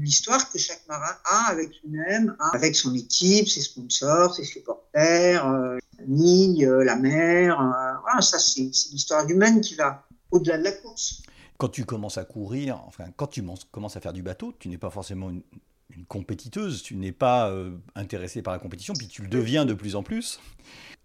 l'histoire 0.00 0.50
que 0.52 0.58
chaque 0.58 0.82
marin 0.88 1.16
a 1.24 1.50
avec 1.50 1.70
lui-même, 1.82 2.36
avec 2.52 2.76
son 2.76 2.94
équipe, 2.94 3.48
ses 3.48 3.62
sponsors, 3.62 4.32
ses 4.32 4.44
supporters, 4.44 5.44
euh, 5.44 5.74
la 5.74 6.04
famille, 6.04 6.64
euh, 6.64 6.84
la 6.84 6.94
mer. 6.94 7.58
Voilà, 8.06 8.22
ça, 8.22 8.38
c'est 8.38 8.62
l'histoire 8.62 9.28
humaine 9.28 9.60
qui 9.60 9.74
va 9.74 10.06
au-delà 10.30 10.58
de 10.58 10.62
la 10.64 10.72
course. 10.72 11.22
Quand 11.58 11.68
tu 11.68 11.84
commences 11.84 12.18
à 12.18 12.24
courir, 12.24 12.80
enfin, 12.86 13.06
quand 13.16 13.26
tu 13.26 13.42
commences 13.72 13.96
à 13.96 14.00
faire 14.00 14.12
du 14.12 14.22
bateau, 14.22 14.54
tu 14.58 14.68
n'es 14.68 14.78
pas 14.78 14.90
forcément 14.90 15.30
une, 15.30 15.42
compétiteuse, 16.08 16.82
tu 16.82 16.94
n'es 16.96 17.12
pas 17.12 17.52
intéressé 17.94 18.42
par 18.42 18.52
la 18.52 18.58
compétition, 18.58 18.92
puis 18.94 19.08
tu 19.08 19.22
le 19.22 19.28
deviens 19.28 19.64
de 19.64 19.72
plus 19.72 19.96
en 19.96 20.02
plus. 20.02 20.40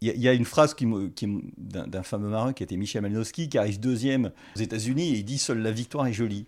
Il 0.01 0.20
y, 0.20 0.27
a 0.27 0.34
une 0.34 0.46
phrase 0.46 0.74
qui, 0.74 0.88
qui 1.15 1.27
d'un 1.58 2.03
fameux 2.03 2.29
marin 2.29 2.53
qui 2.53 2.63
était 2.63 2.75
Michel 2.75 3.03
Malinowski, 3.03 3.48
qui 3.50 3.58
arrive 3.60 3.79
deuxième 3.79 4.31
aux 4.55 4.60
États-Unis 4.60 5.10
et 5.10 5.20
il 5.20 5.24
dit 5.24 5.38
Seule 5.38 5.60
la 5.60 5.72
victoire 5.72 6.08
est 6.08 6.13
jolie. 6.13 6.48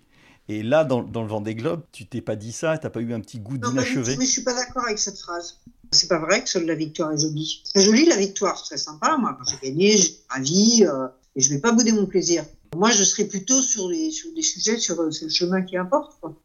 Et 0.49 0.61
là, 0.61 0.83
dans, 0.83 1.03
dans 1.03 1.21
le 1.21 1.27
Vendée 1.27 1.55
Globe, 1.55 1.83
tu 1.91 2.05
t'es 2.05 2.21
pas 2.21 2.35
dit 2.35 2.51
ça, 2.51 2.77
tu 2.77 2.85
n'as 2.85 2.89
pas 2.89 2.99
eu 2.99 3.13
un 3.13 3.21
petit 3.21 3.39
goût 3.39 3.57
d'inachevé? 3.57 4.17
Mais 4.17 4.25
je 4.25 4.31
suis 4.31 4.43
pas 4.43 4.53
d'accord 4.53 4.83
avec 4.85 4.99
cette 4.99 5.17
phrase. 5.17 5.59
C'est 5.93 6.07
pas 6.07 6.19
vrai 6.19 6.43
que 6.43 6.49
seule 6.49 6.65
la 6.65 6.75
victoire 6.75 7.11
est 7.11 7.19
jolie. 7.19 7.61
C'est 7.63 7.81
jolie 7.81 8.05
la 8.05 8.17
victoire, 8.17 8.57
c'est 8.57 8.75
très 8.75 8.77
sympa. 8.77 9.17
Moi, 9.17 9.37
quand 9.37 9.49
j'ai 9.49 9.69
gagné, 9.69 9.97
j'ai 9.97 10.19
ravi 10.29 10.85
euh, 10.85 11.07
et 11.35 11.41
je 11.41 11.49
vais 11.49 11.59
pas 11.59 11.71
bouder 11.71 11.91
mon 11.91 12.05
plaisir. 12.05 12.45
Moi, 12.75 12.89
je 12.91 13.03
serais 13.03 13.25
plutôt 13.25 13.61
sur, 13.61 13.87
les, 13.89 14.11
sur 14.11 14.33
des 14.33 14.41
sujets, 14.41 14.77
sur 14.77 14.99
euh, 14.99 15.09
le 15.21 15.29
chemin 15.29 15.61
qui 15.61 15.77
importe. 15.77 16.19
Quoi. 16.19 16.35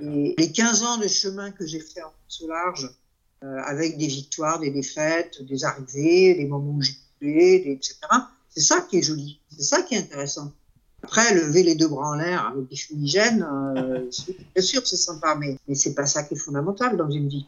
Et 0.00 0.34
les 0.36 0.52
15 0.52 0.82
ans 0.82 0.96
de 0.98 1.08
chemin 1.08 1.50
que 1.50 1.66
j'ai 1.66 1.80
fait 1.80 2.02
en 2.02 2.12
ce 2.28 2.46
large, 2.46 2.90
euh, 3.44 3.56
avec 3.64 3.96
des 3.96 4.06
victoires, 4.06 4.58
des 4.58 4.70
défaites, 4.70 5.42
des 5.42 5.64
arrivées, 5.64 6.34
des 6.34 6.46
moments 6.46 6.72
où 6.72 6.82
j'ai 6.82 6.96
coulé, 7.18 7.64
etc., 7.66 7.96
c'est 8.50 8.60
ça 8.60 8.80
qui 8.82 8.98
est 8.98 9.02
joli. 9.02 9.40
C'est 9.56 9.62
ça 9.62 9.82
qui 9.82 9.94
est 9.94 9.98
intéressant. 9.98 10.52
Après, 11.02 11.32
lever 11.32 11.62
les 11.62 11.74
deux 11.74 11.88
bras 11.88 12.10
en 12.10 12.14
l'air 12.14 12.48
avec 12.48 12.68
des 12.68 12.76
fumigènes, 12.76 13.46
euh, 13.76 14.10
bien 14.54 14.62
sûr, 14.62 14.86
c'est 14.86 14.96
sympa, 14.96 15.36
mais, 15.36 15.56
mais 15.68 15.74
c'est 15.74 15.94
pas 15.94 16.06
ça 16.06 16.24
qui 16.24 16.34
est 16.34 16.38
fondamental 16.38 16.96
dans 16.96 17.10
une 17.10 17.28
vie. 17.28 17.46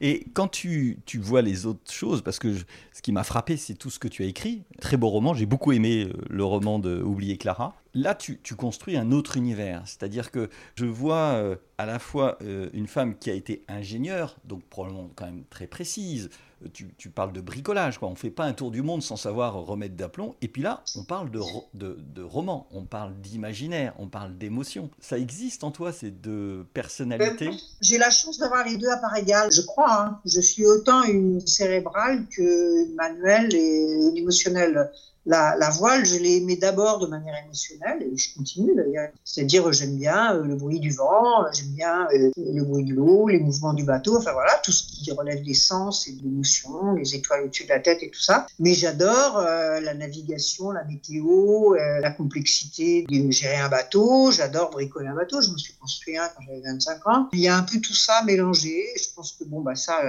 Et 0.00 0.26
quand 0.34 0.48
tu, 0.48 0.98
vois 1.18 1.42
les 1.42 1.66
autres 1.66 1.92
choses, 1.92 2.22
parce 2.22 2.38
que 2.38 2.54
ce 2.92 3.02
qui 3.02 3.12
m'a 3.12 3.24
frappé, 3.24 3.56
c'est 3.56 3.74
tout 3.74 3.90
ce 3.90 3.98
que 3.98 4.08
tu 4.08 4.22
as 4.22 4.26
écrit. 4.26 4.62
Très 4.80 4.96
beau 4.96 5.08
roman, 5.08 5.34
j'ai 5.34 5.46
beaucoup 5.46 5.72
aimé 5.72 6.04
euh, 6.04 6.12
le 6.28 6.44
roman 6.44 6.78
de 6.78 7.02
Oublier 7.02 7.36
Clara. 7.36 7.74
Là, 7.94 8.14
tu, 8.14 8.38
construis 8.56 8.96
un 8.96 9.12
autre 9.12 9.36
univers. 9.36 9.82
C'est-à-dire 9.86 10.30
que 10.30 10.48
je 10.74 10.86
vois 10.86 11.34
euh, 11.34 11.56
à 11.78 11.86
la 11.86 11.98
fois 11.98 12.38
une 12.72 12.86
femme 12.86 13.16
qui 13.16 13.30
a 13.30 13.34
été 13.34 13.64
ingénieure, 13.68 14.36
donc 14.44 14.62
probablement 14.64 15.10
quand 15.16 15.26
même 15.26 15.44
très 15.50 15.66
précise, 15.66 16.30
tu, 16.72 17.10
parles 17.10 17.32
de 17.32 17.40
bricolage, 17.40 17.98
quoi. 17.98 18.08
On 18.08 18.14
fait 18.14 18.30
pas 18.30 18.44
un 18.44 18.52
tour 18.52 18.70
du 18.70 18.82
monde 18.82 19.02
sans 19.02 19.16
savoir 19.16 19.54
remettre 19.54 19.94
d'aplomb. 19.94 20.34
Et 20.40 20.48
puis 20.48 20.62
là, 20.62 20.82
on 20.96 21.04
parle 21.04 21.30
de, 21.30 21.40
de, 21.74 22.22
roman, 22.22 22.66
on 22.70 22.84
parle 22.84 23.14
d'imaginaire, 23.20 23.94
on 23.98 24.08
parle 24.08 24.36
d'émotion. 24.36 24.90
Ça 25.00 25.18
existe 25.18 25.64
en 25.64 25.70
toi, 25.70 25.92
ces 25.92 26.10
deux 26.10 26.66
personnalités? 26.72 27.48
Euh, 27.48 27.52
J'ai 27.80 27.98
la 27.98 28.10
chance 28.10 28.38
d'avoir 28.38 28.64
les 28.64 28.76
deux 28.76 28.88
à 28.88 28.96
part 28.98 29.16
égale, 29.16 29.52
je 29.52 29.62
crois. 29.62 30.02
Hein. 30.02 30.20
Je 30.24 30.40
suis 30.40 30.66
autant 30.66 31.02
une 31.02 31.44
cérébrale 31.46 32.26
que 32.28 32.94
manuelle 32.94 33.54
et 33.54 34.08
une 34.10 34.16
émotionnelle 34.16 34.90
la, 35.26 35.70
voile, 35.70 36.04
je 36.04 36.16
l'ai 36.16 36.36
aimée 36.36 36.56
d'abord 36.56 36.98
de 36.98 37.06
manière 37.06 37.34
émotionnelle 37.44 38.02
et 38.02 38.16
je 38.16 38.34
continue 38.34 38.74
d'ailleurs. 38.74 39.08
C'est-à-dire, 39.24 39.72
j'aime 39.72 39.96
bien 39.96 40.34
euh, 40.34 40.44
le 40.44 40.54
bruit 40.54 40.80
du 40.80 40.90
vent, 40.90 41.50
j'aime 41.52 41.72
bien 41.72 42.06
euh, 42.14 42.30
le 42.36 42.62
bruit 42.62 42.84
de 42.84 42.94
l'eau, 42.94 43.28
les 43.28 43.40
mouvements 43.40 43.72
du 43.72 43.84
bateau, 43.84 44.18
enfin 44.18 44.32
voilà, 44.32 44.52
tout 44.62 44.72
ce 44.72 44.84
qui 44.84 45.10
relève 45.12 45.42
des 45.42 45.54
sens 45.54 46.06
et 46.08 46.12
de 46.12 46.22
l'émotion, 46.22 46.92
les 46.92 47.14
étoiles 47.14 47.44
au-dessus 47.44 47.64
de 47.64 47.70
la 47.70 47.80
tête 47.80 48.02
et 48.02 48.10
tout 48.10 48.20
ça. 48.20 48.46
Mais 48.58 48.74
j'adore 48.74 49.38
euh, 49.38 49.80
la 49.80 49.94
navigation, 49.94 50.70
la 50.70 50.84
météo, 50.84 51.74
la 51.74 52.10
complexité 52.10 53.04
de 53.08 53.30
gérer 53.30 53.56
un 53.56 53.68
bateau, 53.68 54.30
j'adore 54.30 54.70
bricoler 54.70 55.08
un 55.08 55.14
bateau, 55.14 55.40
je 55.40 55.50
me 55.50 55.56
suis 55.56 55.74
construit 55.74 56.16
un 56.16 56.28
quand 56.28 56.42
j'avais 56.46 56.60
25 56.60 57.06
ans. 57.06 57.28
Il 57.32 57.40
y 57.40 57.48
a 57.48 57.56
un 57.56 57.62
peu 57.62 57.80
tout 57.80 57.94
ça 57.94 58.22
mélangé. 58.24 58.84
Je 58.96 59.08
pense 59.14 59.32
que 59.32 59.44
bon, 59.44 59.60
bah 59.60 59.74
ça, 59.74 60.00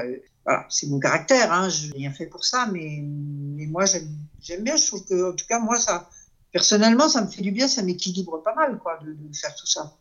voilà, 0.45 0.65
c'est 0.69 0.87
mon 0.87 0.99
caractère, 0.99 1.51
hein, 1.51 1.69
je 1.69 1.87
n'ai 1.87 1.97
rien 1.97 2.11
fait 2.13 2.27
pour 2.27 2.45
ça, 2.45 2.67
mais, 2.71 3.01
moi 3.67 3.85
j'aime 3.85 4.63
bien, 4.63 4.75
je 4.77 4.85
trouve 4.87 5.03
que, 5.05 5.31
en 5.31 5.35
tout 5.35 5.45
cas, 5.47 5.59
moi, 5.59 5.79
ça, 5.79 6.07
personnellement, 6.51 7.09
ça 7.09 7.23
me 7.23 7.27
fait 7.27 7.41
du 7.41 7.51
bien, 7.51 7.67
ça 7.67 7.81
m'équilibre 7.81 8.41
pas 8.43 8.53
mal, 8.53 8.77
quoi, 8.77 8.99
de 9.03 9.35
faire 9.35 9.55
tout 9.55 9.67
ça. 9.67 9.97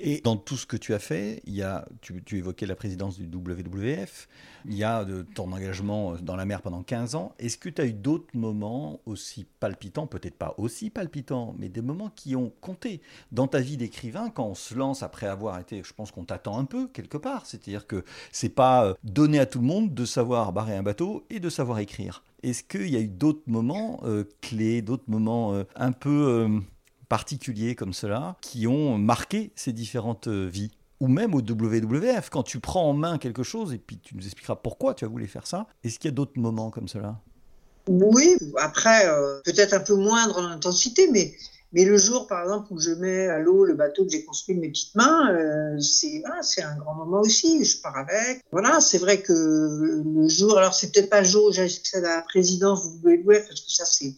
Et 0.00 0.20
dans 0.20 0.36
tout 0.36 0.56
ce 0.56 0.64
que 0.64 0.76
tu 0.76 0.94
as 0.94 1.00
fait, 1.00 1.42
il 1.44 1.54
y 1.54 1.62
a, 1.62 1.84
tu, 2.00 2.22
évoquais 2.32 2.66
la 2.66 2.76
présidence 2.76 3.18
du 3.18 3.26
WWF, 3.26 4.28
il 4.64 4.74
y 4.74 4.84
a 4.84 5.04
ton 5.34 5.50
engagement 5.50 6.14
dans 6.22 6.36
la 6.36 6.44
mer 6.44 6.62
pendant 6.62 6.84
15 6.84 7.16
ans. 7.16 7.34
Est-ce 7.40 7.58
que 7.58 7.68
tu 7.68 7.82
as 7.82 7.86
eu 7.86 7.92
d'autres 7.92 8.36
moments 8.36 9.00
aussi 9.06 9.44
palpitants, 9.58 10.06
peut-être 10.06 10.36
pas 10.36 10.54
aussi 10.56 10.90
palpitants, 10.90 11.56
mais 11.58 11.68
des 11.68 11.82
moments 11.82 12.10
qui 12.14 12.36
ont 12.36 12.52
compté 12.60 13.00
dans 13.32 13.48
ta 13.48 13.58
vie 13.58 13.76
d'écrivain 13.76 14.30
quand 14.30 14.46
on 14.46 14.54
se 14.54 14.74
lance 14.74 15.02
après 15.02 15.26
avoir 15.26 15.58
été, 15.58 15.82
je 15.82 15.92
pense 15.92 16.12
qu'on 16.12 16.24
t'attend 16.24 16.58
un 16.58 16.64
peu 16.64 16.86
quelque 16.86 17.16
part. 17.16 17.46
C'est-à-dire 17.46 17.86
que 17.88 18.04
c'est 18.30 18.48
pas 18.48 18.84
euh, 18.84 18.94
donné 19.02 19.40
à 19.40 19.46
tout 19.46 19.58
le 19.58 19.66
monde 19.66 19.94
de 19.94 20.04
savoir 20.04 20.52
barrer 20.52 20.76
un 20.76 20.82
bateau 20.84 21.24
et 21.28 21.40
de 21.40 21.50
savoir 21.50 21.80
écrire. 21.80 22.22
Est-ce 22.44 22.62
qu'il 22.62 22.88
y 22.88 22.96
a 22.96 23.00
eu 23.00 23.08
d'autres 23.08 23.42
moments 23.46 24.00
euh, 24.04 24.22
clés, 24.42 24.80
d'autres 24.80 25.08
moments 25.08 25.54
euh, 25.54 25.64
un 25.74 25.90
peu 25.90 26.48
particuliers 27.08 27.74
comme 27.74 27.92
cela 27.92 28.36
qui 28.40 28.66
ont 28.66 28.98
marqué 28.98 29.52
ces 29.56 29.72
différentes 29.72 30.28
euh, 30.28 30.46
vies 30.46 30.70
ou 31.00 31.08
même 31.08 31.34
au 31.34 31.40
WWF, 31.40 32.28
quand 32.30 32.42
tu 32.42 32.60
prends 32.60 32.90
en 32.90 32.92
main 32.92 33.18
quelque 33.18 33.42
chose, 33.42 33.72
et 33.72 33.78
puis 33.78 33.98
tu 33.98 34.16
nous 34.16 34.24
expliqueras 34.24 34.56
pourquoi 34.56 34.94
tu 34.94 35.04
as 35.04 35.08
voulu 35.08 35.26
faire 35.26 35.46
ça, 35.46 35.66
est-ce 35.84 35.98
qu'il 35.98 36.10
y 36.10 36.12
a 36.12 36.14
d'autres 36.14 36.38
moments 36.38 36.70
comme 36.70 36.88
cela? 36.88 37.20
Oui, 37.88 38.36
après, 38.56 39.08
euh, 39.08 39.40
peut-être 39.44 39.74
un 39.74 39.80
peu 39.80 39.94
moindre 39.94 40.38
en 40.38 40.44
intensité, 40.44 41.08
mais, 41.10 41.34
mais 41.72 41.84
le 41.84 41.96
jour, 41.96 42.26
par 42.26 42.42
exemple, 42.42 42.72
où 42.72 42.80
je 42.80 42.90
mets 42.90 43.28
à 43.28 43.38
l'eau 43.38 43.64
le 43.64 43.74
bateau 43.74 44.04
que 44.04 44.10
j'ai 44.10 44.24
construit 44.24 44.56
de 44.56 44.60
mes 44.60 44.68
petites 44.68 44.94
mains, 44.94 45.32
euh, 45.32 45.78
c'est 45.80 46.62
un 46.62 46.76
grand 46.76 46.94
moment 46.94 47.20
aussi, 47.20 47.64
je 47.64 47.80
pars 47.80 47.96
avec. 47.96 48.42
Voilà, 48.50 48.80
c'est 48.80 48.98
vrai 48.98 49.22
que 49.22 49.32
le 49.32 50.28
jour, 50.28 50.58
alors 50.58 50.74
c'est 50.74 50.92
peut-être 50.92 51.08
pas 51.08 51.20
le 51.20 51.28
jour 51.28 51.46
où 51.46 51.52
j'accède 51.52 52.04
à 52.04 52.16
la 52.16 52.22
présidence 52.22 52.90
du 52.90 53.22
WWF, 53.22 53.46
parce 53.46 53.60
que 53.60 53.72
ça, 53.72 53.84
c'est 53.84 54.14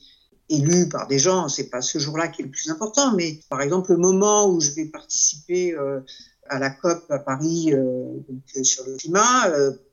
élu 0.50 0.88
par 0.88 1.07
des 1.07 1.19
gens, 1.19 1.49
c'est 1.49 1.71
pas 1.71 1.80
ce 1.80 1.99
jour-là 1.99 2.28
qui 2.28 2.42
est 2.42 2.45
le 2.45 2.50
plus 2.50 2.71
important, 2.71 3.14
mais 3.14 3.40
par 3.49 3.62
exemple 3.62 3.92
le 3.92 3.99
moment 3.99 4.49
où 4.49 4.61
je 4.61 4.73
vais 4.73 4.87
participer 4.87 5.73
euh, 5.75 6.00
à 6.49 6.59
la 6.59 6.71
COP 6.71 7.04
à 7.11 7.21
Paris 7.21 7.73
euh, 7.73 8.19
euh, 8.57 8.64
sur 8.64 8.85
le 8.85 8.97
climat, 8.97 9.49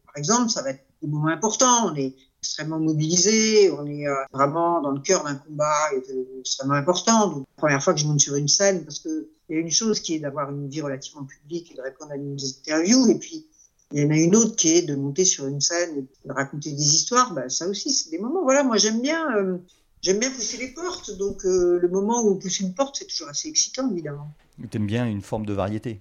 par 0.06 0.18
exemple, 0.18 0.50
ça 0.50 0.64
va 0.64 0.72
être 0.72 0.84
des 1.02 1.08
moments 1.08 1.28
importants. 1.28 1.92
On 1.92 1.96
est 1.96 2.16
extrêmement 2.42 2.80
mobilisé, 2.80 3.70
on 3.72 3.86
est 3.86 4.06
vraiment 4.34 4.82
dans 4.82 4.92
le 4.92 5.00
cœur 5.00 5.24
d'un 5.24 5.36
combat 5.36 5.92
extrêmement 6.40 6.76
important. 6.76 7.38
La 7.38 7.44
première 7.58 7.84
fois 7.84 7.94
que 7.94 8.00
je 8.00 8.08
monte 8.08 8.20
sur 8.20 8.36
une 8.36 8.48
scène, 8.48 8.84
parce 8.84 9.00
que 9.00 9.30
il 9.50 9.56
y 9.56 9.60
a 9.60 9.62
une 9.62 9.72
chose 9.72 10.00
qui 10.00 10.16
est 10.16 10.20
d'avoir 10.20 10.52
une 10.52 10.68
vie 10.68 10.82
relativement 10.82 11.24
publique 11.24 11.72
et 11.72 11.76
de 11.76 11.82
répondre 11.82 12.12
à 12.12 12.18
des 12.18 12.50
interviews, 12.60 13.08
et 13.10 13.20
puis 13.20 13.46
il 13.92 14.02
y 14.02 14.06
en 14.06 14.10
a 14.10 14.18
une 14.18 14.36
autre 14.36 14.56
qui 14.56 14.70
est 14.70 14.82
de 14.82 14.96
monter 14.96 15.24
sur 15.24 15.48
une 15.48 15.62
scène 15.62 15.98
et 15.98 16.02
de 16.02 16.34
raconter 16.34 16.72
des 16.72 16.96
histoires. 16.96 17.34
Bah, 17.34 17.48
ça 17.48 17.68
aussi, 17.68 17.92
c'est 17.92 18.10
des 18.10 18.18
moments. 18.18 18.44
Voilà, 18.44 18.64
moi 18.64 18.78
j'aime 18.78 19.02
bien 19.02 19.60
J'aime 20.08 20.20
bien 20.20 20.32
pousser 20.32 20.56
les 20.56 20.70
portes, 20.70 21.12
donc 21.18 21.44
euh, 21.44 21.80
le 21.82 21.90
moment 21.90 22.22
où 22.22 22.32
on 22.32 22.38
pousse 22.38 22.62
une 22.62 22.74
porte, 22.74 22.96
c'est 22.98 23.08
toujours 23.08 23.28
assez 23.28 23.50
excitant, 23.50 23.92
évidemment. 23.92 24.34
Tu 24.72 24.78
aimes 24.78 24.88
bien 24.88 25.06
une 25.06 25.22
forme 25.22 25.46
de 25.46 25.52
variété? 25.52 26.00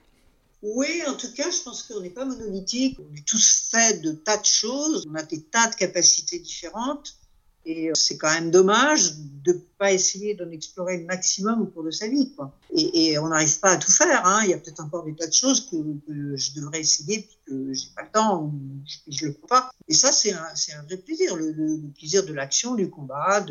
Oui, 0.62 1.02
en 1.08 1.14
tout 1.14 1.32
cas, 1.32 1.50
je 1.50 1.60
pense 1.64 1.82
qu'on 1.82 1.98
n'est 2.02 2.10
pas 2.10 2.24
monolithique. 2.24 3.00
On 3.00 3.16
est 3.16 3.26
tous 3.26 3.68
faits 3.68 4.02
de 4.02 4.12
tas 4.12 4.36
de 4.36 4.44
choses, 4.44 5.04
on 5.10 5.14
a 5.16 5.24
des 5.24 5.42
tas 5.42 5.66
de 5.70 5.74
capacités 5.74 6.38
différentes. 6.38 7.16
Et 7.64 7.90
euh, 7.90 7.94
c'est 7.96 8.16
quand 8.16 8.32
même 8.32 8.52
dommage 8.52 9.16
de 9.42 9.60
pas 9.78 9.92
essayer 9.92 10.34
d'en 10.34 10.50
explorer 10.50 10.98
le 10.98 11.04
maximum 11.04 11.62
au 11.62 11.66
cours 11.66 11.84
de 11.84 11.90
sa 11.90 12.08
vie. 12.08 12.32
Quoi. 12.34 12.52
Et, 12.74 13.18
on 13.18 13.28
n'arrive 13.28 13.58
pas 13.60 13.72
à 13.72 13.76
tout 13.76 13.90
faire. 13.90 14.26
Hein. 14.26 14.40
Il 14.44 14.50
y 14.50 14.54
a 14.54 14.58
peut-être 14.58 14.80
encore 14.80 15.04
des 15.04 15.14
tas 15.14 15.26
de 15.26 15.32
choses 15.32 15.68
que, 15.70 15.76
je 16.36 16.54
devrais 16.54 16.80
essayer 16.80 17.22
puis 17.22 17.38
que 17.46 17.72
j'ai 17.72 17.88
pas 17.94 18.02
le 18.02 18.10
temps 18.10 18.42
ou 18.42 18.52
je 18.86 19.24
ne 19.24 19.28
le 19.28 19.34
fais 19.34 19.46
pas. 19.48 19.70
Et 19.88 19.94
ça, 19.94 20.12
c'est 20.12 20.32
un, 20.32 20.82
vrai 20.82 20.96
plaisir. 20.96 21.36
Le, 21.36 21.80
plaisir 21.98 22.24
de 22.24 22.32
l'action, 22.32 22.74
du 22.74 22.90
combat, 22.90 23.44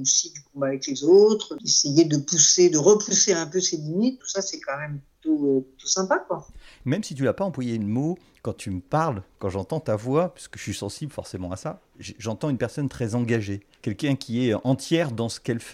aussi 0.00 0.32
du 0.32 0.42
combat 0.52 0.68
avec 0.68 0.86
les 0.86 1.04
autres, 1.04 1.56
d'essayer 1.56 2.04
de 2.04 2.18
pousser, 2.18 2.70
de 2.70 2.78
repousser 2.78 3.32
un 3.32 3.46
peu 3.46 3.60
ses 3.60 3.76
limites. 3.76 4.20
Tout 4.20 4.28
ça, 4.28 4.42
c'est 4.42 4.60
quand 4.60 4.78
même 4.78 5.00
tout, 5.22 5.66
tout 5.78 5.88
sympa. 5.88 6.18
Quoi 6.18 6.46
même 6.84 7.02
si 7.02 7.14
tu 7.14 7.24
n'as 7.24 7.32
pas 7.32 7.44
employé 7.44 7.76
le 7.78 7.84
mot, 7.84 8.18
quand 8.42 8.56
tu 8.56 8.70
me 8.70 8.80
parles, 8.80 9.22
quand 9.38 9.50
j'entends 9.50 9.80
ta 9.80 9.96
voix, 9.96 10.32
puisque 10.34 10.56
je 10.56 10.62
suis 10.62 10.74
sensible 10.74 11.12
forcément 11.12 11.52
à 11.52 11.56
ça, 11.56 11.80
j'entends 11.98 12.48
une 12.48 12.58
personne 12.58 12.88
très 12.88 13.14
engagée, 13.14 13.60
quelqu'un 13.82 14.16
qui 14.16 14.48
est 14.48 14.54
entière 14.64 15.12
dans 15.12 15.28
ce 15.28 15.40
qu'elle 15.40 15.60
fait. 15.60 15.69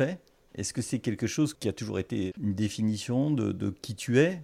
Est-ce 0.55 0.73
que 0.73 0.83
c'est 0.83 1.01
quelque 1.01 1.27
chose 1.27 1.55
qui 1.55 1.69
a 1.69 1.73
toujours 1.73 1.99
été 1.99 2.33
une 2.41 2.55
définition 2.55 3.31
de, 3.31 3.75
qui 3.83 3.95
tu 3.95 4.19
es? 4.19 4.43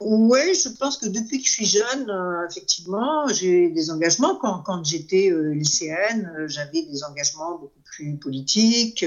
Oui, 0.00 0.54
je 0.54 0.68
pense 0.78 0.96
que 0.96 1.08
depuis 1.08 1.42
que 1.42 1.46
je 1.48 1.50
suis 1.50 1.66
jeune, 1.66 2.08
euh, 2.08 2.46
effectivement, 2.48 3.26
j'ai 3.28 3.68
des 3.70 3.90
engagements. 3.90 4.36
Quand, 4.36 4.84
j'étais 4.84 5.32
euh, 5.32 5.52
lycéenne, 5.52 6.32
euh, 6.38 6.46
j'avais 6.46 6.82
des 6.82 7.02
engagements 7.02 7.58
beaucoup 7.58 7.80
plus 7.84 8.16
politiques. 8.16 9.04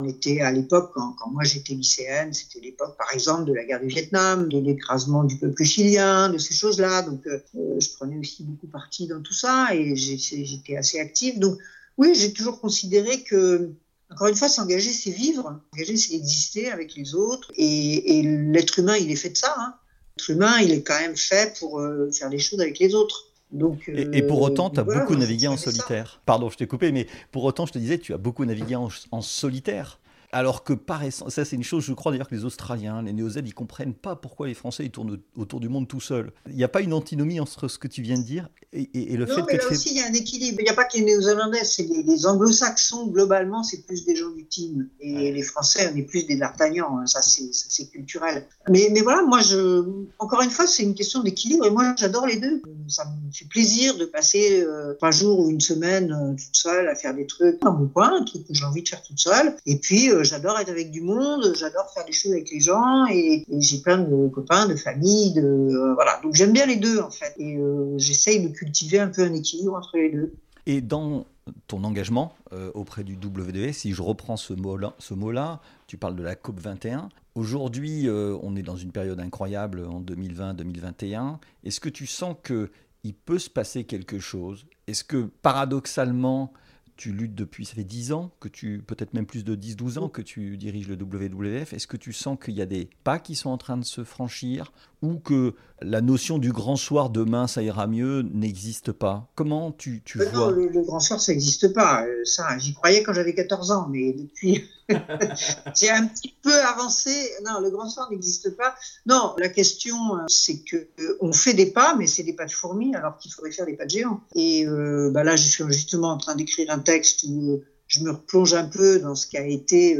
on 0.00 0.06
était 0.06 0.42
à 0.42 0.52
l'époque, 0.52 0.90
quand, 0.94 1.14
moi 1.30 1.44
j'étais 1.44 1.72
lycéenne, 1.72 2.34
c'était 2.34 2.60
l'époque, 2.60 2.94
par 2.98 3.10
exemple, 3.14 3.44
de 3.44 3.54
la 3.54 3.64
guerre 3.64 3.80
du 3.80 3.86
Vietnam, 3.86 4.50
de 4.50 4.58
l'écrasement 4.58 5.24
du 5.24 5.38
peuple 5.38 5.64
chilien, 5.64 6.28
de 6.28 6.36
ces 6.36 6.52
choses-là. 6.52 7.02
Donc, 7.02 7.22
je 7.54 7.88
prenais 7.96 8.18
aussi 8.18 8.42
beaucoup 8.42 8.66
parti 8.66 9.06
dans 9.06 9.22
tout 9.22 9.32
ça 9.32 9.68
et 9.72 9.96
j'étais 9.96 10.76
assez 10.76 11.00
active. 11.00 11.38
Donc, 11.38 11.58
oui, 11.96 12.14
j'ai 12.14 12.34
toujours 12.34 12.60
considéré 12.60 13.22
que 13.22 13.72
Encore 14.10 14.28
une 14.28 14.36
fois, 14.36 14.48
s'engager, 14.48 14.90
c'est 14.90 15.10
vivre. 15.10 15.60
S'engager, 15.72 15.96
c'est 15.96 16.14
exister 16.14 16.70
avec 16.70 16.94
les 16.94 17.14
autres. 17.14 17.52
Et, 17.56 18.22
l'être 18.22 18.78
humain, 18.78 18.96
il 18.96 19.10
est 19.10 19.16
fait 19.16 19.30
de 19.30 19.36
ça. 19.36 19.54
Hein. 19.58 19.74
L'être 20.16 20.30
humain, 20.30 20.58
il 20.60 20.72
est 20.72 20.82
quand 20.82 20.98
même 20.98 21.16
fait 21.16 21.58
pour 21.58 21.80
euh, 21.80 22.10
faire 22.10 22.30
des 22.30 22.38
choses 22.38 22.60
avec 22.60 22.78
les 22.78 22.94
autres. 22.94 23.26
Donc, 23.50 23.88
et, 23.88 24.22
pour 24.22 24.42
autant, 24.42 24.70
tu 24.70 24.80
as 24.80 24.84
beaucoup 24.84 25.16
navigué 25.16 25.48
en 25.48 25.56
solitaire. 25.56 26.20
Pardon, 26.26 26.50
je 26.50 26.56
t'ai 26.56 26.66
coupé, 26.66 26.92
mais 26.92 27.06
pour 27.32 27.44
autant, 27.44 27.64
je 27.64 27.72
te 27.72 27.78
disais, 27.78 27.98
tu 27.98 28.12
as 28.12 28.18
beaucoup 28.18 28.44
navigué 28.44 28.76
en 28.76 29.22
solitaire. 29.22 29.98
Alors 30.30 30.62
que 30.62 30.74
par 30.74 31.02
essence, 31.04 31.34
ça 31.34 31.44
c'est 31.44 31.56
une 31.56 31.64
chose, 31.64 31.84
je 31.84 31.92
crois 31.94 32.12
d'ailleurs 32.12 32.28
que 32.28 32.34
les 32.34 32.44
Australiens, 32.44 33.02
les 33.02 33.12
Néo-Z, 33.12 33.40
ils 33.44 33.54
comprennent 33.54 33.94
pas 33.94 34.14
pourquoi 34.14 34.46
les 34.46 34.54
Français 34.54 34.84
ils 34.84 34.90
tournent 34.90 35.18
autour 35.36 35.58
du 35.58 35.68
monde 35.68 35.88
tout 35.88 36.00
seuls. 36.00 36.32
Il 36.48 36.56
n'y 36.56 36.64
a 36.64 36.68
pas 36.68 36.82
une 36.82 36.92
antinomie 36.92 37.40
entre 37.40 37.68
ce 37.68 37.78
que 37.78 37.88
tu 37.88 38.02
viens 38.02 38.18
de 38.18 38.22
dire 38.22 38.48
et, 38.72 38.90
et, 39.12 39.16
le 39.16 39.24
non, 39.24 39.34
fait 39.34 39.42
mais 39.46 39.56
là 39.56 39.66
aussi 39.70 39.90
il 39.90 39.96
y 39.96 40.00
a 40.00 40.06
un 40.06 40.12
équilibre. 40.12 40.58
Il 40.60 40.64
n'y 40.64 40.70
a 40.70 40.74
pas 40.74 40.84
que 40.84 40.98
les 40.98 41.04
Néo-Zélandais, 41.04 41.64
c'est 41.64 41.84
les, 41.84 42.26
Anglo-Saxons 42.26 43.06
globalement, 43.06 43.62
c'est 43.62 43.86
plus 43.86 44.04
des 44.04 44.16
gens 44.16 44.30
du 44.30 44.44
team 44.44 44.88
et 45.00 45.32
les 45.32 45.42
Français 45.42 45.90
on 45.92 45.96
est 45.96 46.02
plus 46.02 46.26
des 46.26 46.36
D'Artagnan. 46.36 46.98
Hein. 46.98 47.06
Ça 47.06 47.22
c'est 47.22 47.86
culturel. 47.90 48.46
Mais, 48.68 48.90
mais 48.92 49.00
voilà, 49.00 49.22
moi 49.22 49.40
je, 49.40 49.84
encore 50.18 50.42
une 50.42 50.50
fois, 50.50 50.66
c'est 50.66 50.82
une 50.82 50.94
question 50.94 51.22
d'équilibre 51.22 51.64
et 51.64 51.70
moi 51.70 51.94
j'adore 51.96 52.26
les 52.26 52.36
deux. 52.36 52.60
Ça 52.88 53.04
me 53.04 53.32
fait 53.32 53.44
plaisir 53.46 53.96
de 53.96 54.04
passer 54.04 54.62
euh, 54.62 54.94
trois 54.94 55.10
jours 55.10 55.40
ou 55.40 55.50
une 55.50 55.60
semaine 55.60 56.12
euh, 56.12 56.30
toute 56.32 56.56
seule 56.56 56.88
à 56.88 56.94
faire 56.94 57.14
des 57.14 57.26
trucs 57.26 57.60
dans 57.60 57.72
mon 57.72 57.86
coin, 57.86 58.20
un 58.20 58.24
truc 58.24 58.46
que 58.46 58.54
j'ai 58.54 58.64
envie 58.64 58.82
de 58.82 58.88
faire 58.88 59.02
toute 59.02 59.18
seule. 59.18 59.54
Et 59.66 59.76
puis 59.78 60.10
euh, 60.10 60.24
j'adore 60.24 60.58
être 60.58 60.70
avec 60.70 60.90
du 60.90 61.00
monde, 61.00 61.52
j'adore 61.58 61.90
faire 61.92 62.04
des 62.04 62.12
choses 62.12 62.32
avec 62.32 62.50
les 62.50 62.60
gens 62.60 63.06
et, 63.06 63.44
j'ai 63.58 63.78
plein 63.78 63.98
de 63.98 64.28
copains, 64.28 64.66
de 64.66 64.76
familles, 64.76 65.32
de 65.34 65.42
euh, 65.42 65.94
voilà. 65.94 66.20
Donc 66.22 66.34
j'aime 66.34 66.52
bien 66.52 66.66
les 66.66 66.76
deux 66.76 67.00
en 67.00 67.10
fait 67.10 67.34
et 67.38 67.58
j'essaye 67.96 68.42
de 68.42 68.48
cultiver 68.48 69.00
un 69.00 69.08
peu 69.08 69.22
un 69.22 69.34
équilibre 69.34 69.74
entre 69.74 69.96
les 69.96 70.10
deux. 70.10 70.32
Et 70.66 70.80
dans 70.80 71.26
ton 71.66 71.84
engagement 71.84 72.34
auprès 72.74 73.04
du 73.04 73.14
WDF, 73.14 73.76
si 73.76 73.92
je 73.92 74.02
reprends 74.02 74.36
ce 74.36 74.54
mot-là, 74.54 75.60
tu 75.86 75.96
parles 75.96 76.16
de 76.16 76.22
la 76.22 76.34
COP 76.34 76.60
21. 76.60 77.08
Aujourd'hui, 77.34 78.08
on 78.10 78.56
est 78.56 78.62
dans 78.62 78.76
une 78.76 78.92
période 78.92 79.20
incroyable 79.20 79.84
en 79.84 80.00
2020-2021. 80.00 81.38
Est-ce 81.64 81.80
que 81.80 81.88
tu 81.88 82.06
sens 82.06 82.36
que 82.42 82.70
il 83.04 83.14
peut 83.14 83.38
se 83.38 83.48
passer 83.48 83.84
quelque 83.84 84.18
chose? 84.18 84.66
Est-ce 84.86 85.04
que 85.04 85.30
paradoxalement, 85.42 86.52
tu 86.98 87.12
luttes 87.12 87.36
depuis, 87.36 87.64
ça 87.64 87.74
fait 87.74 87.84
10 87.84 88.12
ans, 88.12 88.32
que 88.40 88.48
tu, 88.48 88.82
peut-être 88.84 89.14
même 89.14 89.24
plus 89.24 89.44
de 89.44 89.54
10-12 89.54 90.00
ans 90.00 90.08
que 90.08 90.20
tu 90.20 90.58
diriges 90.58 90.88
le 90.88 90.96
WWF. 90.96 91.72
Est-ce 91.72 91.86
que 91.86 91.96
tu 91.96 92.12
sens 92.12 92.36
qu'il 92.44 92.54
y 92.54 92.60
a 92.60 92.66
des 92.66 92.90
pas 93.04 93.20
qui 93.20 93.36
sont 93.36 93.50
en 93.50 93.56
train 93.56 93.76
de 93.76 93.84
se 93.84 94.02
franchir 94.02 94.72
ou 95.00 95.18
que 95.18 95.54
la 95.80 96.00
notion 96.00 96.38
du 96.38 96.52
grand 96.52 96.74
soir 96.74 97.10
demain, 97.10 97.46
ça 97.46 97.62
ira 97.62 97.86
mieux, 97.86 98.22
n'existe 98.22 98.90
pas? 98.90 99.30
Comment 99.36 99.70
tu, 99.70 100.02
tu 100.04 100.20
euh, 100.20 100.28
vois? 100.28 100.50
non, 100.50 100.50
le, 100.50 100.82
grand 100.82 100.98
soir, 100.98 101.20
ça 101.20 101.30
n'existe 101.30 101.72
pas. 101.72 102.04
Euh, 102.04 102.24
ça, 102.24 102.58
j'y 102.58 102.74
croyais 102.74 103.04
quand 103.04 103.12
j'avais 103.12 103.32
14 103.32 103.70
ans, 103.70 103.86
mais 103.88 104.12
depuis, 104.12 104.68
j'ai 104.88 105.90
un 105.90 106.06
petit 106.06 106.34
peu 106.42 106.52
avancé. 106.64 107.10
Non, 107.46 107.60
le 107.60 107.70
grand 107.70 107.88
soir 107.88 108.10
n'existe 108.10 108.56
pas. 108.56 108.74
Non, 109.06 109.34
la 109.38 109.48
question, 109.48 110.16
euh, 110.16 110.24
c'est 110.26 110.58
que 110.64 110.88
on 111.20 111.32
fait 111.32 111.54
des 111.54 111.66
pas, 111.66 111.94
mais 111.94 112.08
c'est 112.08 112.24
des 112.24 112.32
pas 112.34 112.46
de 112.46 112.50
fourmis, 112.50 112.96
alors 112.96 113.16
qu'il 113.18 113.32
faudrait 113.32 113.52
faire 113.52 113.66
des 113.66 113.76
pas 113.76 113.84
de 113.84 113.90
géants. 113.90 114.20
Et 114.34 114.66
bah 115.12 115.22
là, 115.22 115.36
je 115.36 115.46
suis 115.46 115.64
justement 115.68 116.08
en 116.10 116.18
train 116.18 116.34
d'écrire 116.34 116.70
un 116.70 116.80
texte 116.88 117.24
où 117.28 117.60
je 117.86 118.02
me 118.02 118.12
replonge 118.12 118.54
un 118.54 118.64
peu 118.64 118.98
dans 118.98 119.14
ce 119.14 119.26
qui 119.26 119.36
a 119.36 119.46
été 119.46 119.98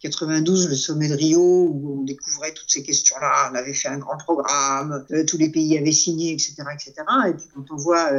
92, 0.00 0.68
le 0.68 0.76
sommet 0.76 1.08
de 1.08 1.14
Rio, 1.14 1.40
où 1.40 2.00
on 2.00 2.04
découvrait 2.04 2.52
toutes 2.52 2.70
ces 2.70 2.82
questions-là. 2.82 3.50
On 3.52 3.54
avait 3.54 3.74
fait 3.74 3.88
un 3.88 3.98
grand 3.98 4.16
programme, 4.16 5.04
euh, 5.10 5.24
tous 5.24 5.38
les 5.38 5.50
pays 5.50 5.76
avaient 5.76 5.92
signé, 5.92 6.32
etc., 6.32 6.54
etc. 6.72 6.94
Et 7.28 7.32
puis 7.32 7.46
quand 7.54 7.64
on 7.70 7.76
voit 7.76 8.10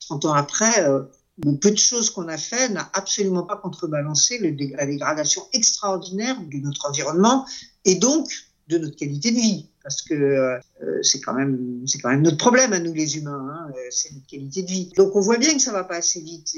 30 0.00 0.24
euh, 0.24 0.28
ans 0.28 0.34
après, 0.34 0.88
euh, 0.88 1.02
le 1.44 1.56
peu 1.56 1.70
de 1.70 1.78
choses 1.78 2.10
qu'on 2.10 2.26
a 2.26 2.36
fait 2.36 2.68
n'a 2.70 2.90
absolument 2.94 3.44
pas 3.44 3.56
contrebalancé 3.56 4.38
la 4.40 4.86
dégradation 4.86 5.42
extraordinaire 5.52 6.36
de 6.40 6.58
notre 6.58 6.88
environnement 6.88 7.46
et 7.84 7.94
donc 7.94 8.28
de 8.66 8.78
notre 8.78 8.96
qualité 8.96 9.30
de 9.30 9.36
vie. 9.36 9.70
Parce 9.84 10.02
que 10.02 10.58
c'est 11.02 11.20
quand 11.20 11.32
même 11.32 11.80
notre 12.20 12.36
problème 12.36 12.72
à 12.72 12.80
nous 12.80 12.92
les 12.92 13.16
humains, 13.16 13.48
hein, 13.52 13.72
c'est 13.90 14.12
notre 14.12 14.26
qualité 14.26 14.62
de 14.62 14.68
vie. 14.68 14.92
Donc 14.96 15.14
on 15.14 15.20
voit 15.20 15.38
bien 15.38 15.54
que 15.54 15.62
ça 15.62 15.72
va 15.72 15.84
pas 15.84 15.98
assez 15.98 16.20
vite. 16.20 16.56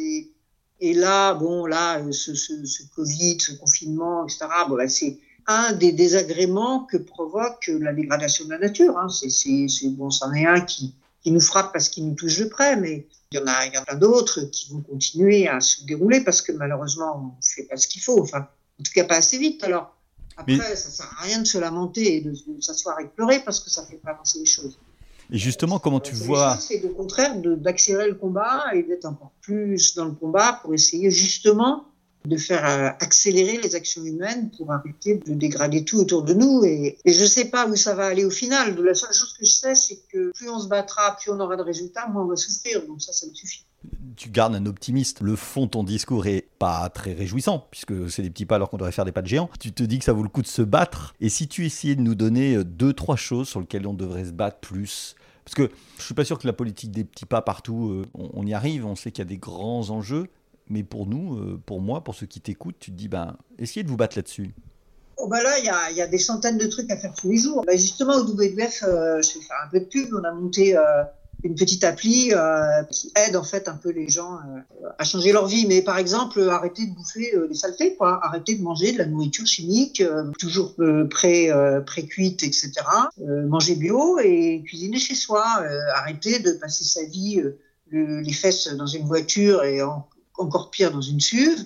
Et 0.80 0.94
là, 0.94 1.34
bon, 1.34 1.66
là, 1.66 2.00
ce, 2.10 2.34
ce, 2.34 2.64
ce 2.64 2.82
Covid, 2.94 3.38
ce 3.40 3.52
confinement, 3.52 4.24
etc., 4.24 4.46
bon, 4.68 4.76
bah, 4.76 4.88
c'est 4.88 5.18
un 5.46 5.72
des 5.72 5.92
désagréments 5.92 6.84
que 6.84 6.96
provoque 6.96 7.70
la 7.80 7.92
dégradation 7.92 8.44
de 8.46 8.50
la 8.50 8.58
nature. 8.58 8.96
Hein. 8.98 9.08
C'est, 9.08 9.68
bon, 9.90 10.10
c'en 10.10 10.32
est 10.32 10.46
un 10.46 10.60
qui, 10.60 10.94
qui 11.22 11.32
nous 11.32 11.40
frappe 11.40 11.72
parce 11.72 11.88
qu'il 11.88 12.06
nous 12.06 12.14
touche 12.14 12.38
de 12.38 12.44
près, 12.44 12.76
mais 12.76 13.06
il 13.32 13.38
y 13.38 13.42
en 13.42 13.46
a, 13.46 13.66
il 13.66 13.74
y 13.74 13.78
en 13.78 13.84
a 13.86 13.94
d'autres 13.94 14.42
qui 14.42 14.70
vont 14.72 14.80
continuer 14.80 15.48
à 15.48 15.60
se 15.60 15.84
dérouler 15.84 16.22
parce 16.22 16.40
que 16.40 16.52
malheureusement, 16.52 17.16
on 17.16 17.26
ne 17.26 17.42
fait 17.42 17.64
pas 17.64 17.76
ce 17.76 17.86
qu'il 17.86 18.02
faut. 18.02 18.20
Enfin, 18.20 18.40
en 18.40 18.82
tout 18.82 18.92
cas, 18.94 19.04
pas 19.04 19.16
assez 19.16 19.38
vite. 19.38 19.62
Alors, 19.64 19.94
après, 20.36 20.76
ça 20.76 20.88
ne 20.88 20.94
sert 20.94 21.16
à 21.18 21.22
rien 21.24 21.38
de 21.40 21.46
se 21.46 21.58
lamenter 21.58 22.16
et 22.16 22.20
de, 22.22 22.30
de 22.30 22.60
s'asseoir 22.60 22.98
et 23.00 23.04
de 23.04 23.10
pleurer 23.10 23.40
parce 23.44 23.60
que 23.60 23.68
ça 23.68 23.82
ne 23.82 23.86
fait 23.88 23.96
pas 23.96 24.10
avancer 24.12 24.38
les 24.38 24.46
choses. 24.46 24.78
Et 25.32 25.38
justement, 25.38 25.78
comment 25.78 26.00
tu 26.00 26.14
vois 26.14 26.56
C'est 26.56 26.84
au 26.84 26.94
contraire 26.94 27.36
d'accélérer 27.36 28.08
le 28.08 28.14
combat 28.14 28.64
et 28.74 28.82
d'être 28.82 29.04
encore 29.04 29.32
plus 29.40 29.94
dans 29.94 30.06
le 30.06 30.12
combat 30.12 30.60
pour 30.62 30.74
essayer 30.74 31.10
justement 31.10 31.84
de 32.26 32.36
faire 32.36 32.66
euh, 32.66 32.88
accélérer 33.00 33.58
les 33.62 33.74
actions 33.74 34.04
humaines 34.04 34.50
pour 34.56 34.70
arrêter 34.72 35.16
de 35.16 35.32
dégrader 35.32 35.84
tout 35.84 35.98
autour 35.98 36.22
de 36.22 36.34
nous. 36.34 36.64
Et, 36.64 36.98
je 37.06 37.22
ne 37.22 37.26
sais 37.26 37.46
pas 37.46 37.66
où 37.66 37.76
ça 37.76 37.94
va 37.94 38.06
aller 38.06 38.24
au 38.24 38.30
final. 38.30 38.78
La 38.82 38.94
seule 38.94 39.12
chose 39.12 39.34
que 39.38 39.44
je 39.44 39.50
sais, 39.50 39.74
c'est 39.74 40.00
que 40.12 40.30
plus 40.32 40.50
on 40.50 40.58
se 40.58 40.68
battra, 40.68 41.16
plus 41.16 41.30
on 41.30 41.40
aura 41.40 41.56
de 41.56 41.62
résultats, 41.62 42.06
moins 42.08 42.24
on 42.24 42.26
va 42.26 42.36
souffrir. 42.36 42.86
Donc 42.86 43.00
ça, 43.00 43.12
ça 43.12 43.26
me 43.26 43.32
suffit. 43.32 43.64
Tu 44.16 44.28
gardes 44.28 44.54
un 44.54 44.66
optimiste. 44.66 45.22
Le 45.22 45.34
fond 45.34 45.64
de 45.64 45.70
ton 45.70 45.82
discours 45.82 46.26
est 46.26 46.46
pas 46.58 46.90
très 46.90 47.14
réjouissant, 47.14 47.66
puisque 47.70 48.10
c'est 48.10 48.22
des 48.22 48.28
petits 48.28 48.44
pas 48.44 48.56
alors 48.56 48.68
qu'on 48.68 48.76
devrait 48.76 48.92
faire 48.92 49.06
des 49.06 49.12
pas 49.12 49.22
de 49.22 49.28
géants. 49.28 49.48
Tu 49.58 49.72
te 49.72 49.82
dis 49.82 49.98
que 49.98 50.04
ça 50.04 50.12
vaut 50.12 50.22
le 50.22 50.28
coup 50.28 50.42
de 50.42 50.46
se 50.46 50.60
battre. 50.60 51.14
Et 51.20 51.30
si 51.30 51.48
tu 51.48 51.64
essayais 51.64 51.94
de 51.94 52.02
nous 52.02 52.14
donner 52.14 52.56
euh, 52.56 52.64
deux, 52.64 52.92
trois 52.92 53.16
choses 53.16 53.48
sur 53.48 53.60
lesquelles 53.60 53.86
on 53.86 53.94
devrait 53.94 54.26
se 54.26 54.32
battre 54.32 54.58
plus, 54.58 55.16
parce 55.50 55.68
que 55.68 55.74
je 55.98 56.04
suis 56.04 56.14
pas 56.14 56.24
sûr 56.24 56.38
que 56.38 56.46
la 56.46 56.52
politique 56.52 56.92
des 56.92 57.02
petits 57.02 57.26
pas 57.26 57.42
partout, 57.42 57.90
euh, 57.90 58.06
on, 58.14 58.46
y 58.46 58.54
arrive, 58.54 58.86
on 58.86 58.94
sait 58.94 59.10
qu'il 59.10 59.22
y 59.22 59.26
a 59.26 59.28
des 59.28 59.36
grands 59.36 59.90
enjeux, 59.90 60.28
mais 60.68 60.84
pour 60.84 61.06
nous, 61.06 61.38
euh, 61.38 61.60
pour 61.66 61.80
moi, 61.80 62.04
pour 62.04 62.14
ceux 62.14 62.26
qui 62.26 62.40
t'écoutent, 62.40 62.78
tu 62.78 62.92
te 62.92 62.96
dis, 62.96 63.08
ben, 63.08 63.36
essayez 63.58 63.82
de 63.82 63.88
vous 63.88 63.96
battre 63.96 64.16
là-dessus. 64.16 64.54
Oh 65.16 65.26
bah 65.26 65.42
là, 65.42 65.58
il 65.58 65.96
y 65.96 66.00
a, 66.00 66.06
des 66.06 66.18
centaines 66.18 66.56
de 66.56 66.68
trucs 66.68 66.88
à 66.90 66.96
faire 66.96 67.12
tous 67.14 67.28
les 67.28 67.36
jours. 67.36 67.64
Bah 67.66 67.72
justement, 67.72 68.14
au 68.14 68.24
WWF, 68.24 68.84
euh, 68.84 69.20
je 69.22 69.38
vais 69.38 69.44
faire 69.44 69.56
un 69.66 69.68
peu 69.70 69.80
de 69.80 69.86
pub, 69.86 70.14
on 70.14 70.22
a 70.22 70.32
monté 70.32 70.76
une 71.42 71.54
petite 71.54 71.84
appli 71.84 72.32
euh, 72.32 72.82
qui 72.90 73.12
aide 73.16 73.36
en 73.36 73.42
fait 73.42 73.68
un 73.68 73.76
peu 73.76 73.90
les 73.90 74.08
gens 74.08 74.34
euh, 74.34 74.88
à 74.98 75.04
changer 75.04 75.32
leur 75.32 75.46
vie. 75.46 75.66
Mais 75.66 75.82
par 75.82 75.98
exemple, 75.98 76.40
arrêter 76.48 76.86
de 76.86 76.94
bouffer 76.94 77.34
euh, 77.34 77.48
des 77.48 77.54
saletés, 77.54 77.96
quoi. 77.96 78.20
Arrêter 78.24 78.56
de 78.56 78.62
manger 78.62 78.92
de 78.92 78.98
la 78.98 79.06
nourriture 79.06 79.46
chimique, 79.46 80.02
toujours 80.38 80.74
pré 81.10 81.50
pré-cuite, 81.86 82.42
etc. 82.42 82.72
manger 83.18 83.74
bio 83.74 84.18
et 84.18 84.62
cuisiner 84.66 84.98
chez 84.98 85.14
soi. 85.14 85.44
arrêter 85.94 86.38
de 86.38 86.52
passer 86.52 86.84
sa 86.84 87.04
vie 87.04 87.42
les 87.90 88.32
fesses 88.32 88.68
dans 88.74 88.86
une 88.86 89.06
voiture 89.06 89.64
et 89.64 89.80
encore 90.38 90.70
pire 90.70 90.92
dans 90.92 91.00
une 91.00 91.20
SUV 91.20 91.56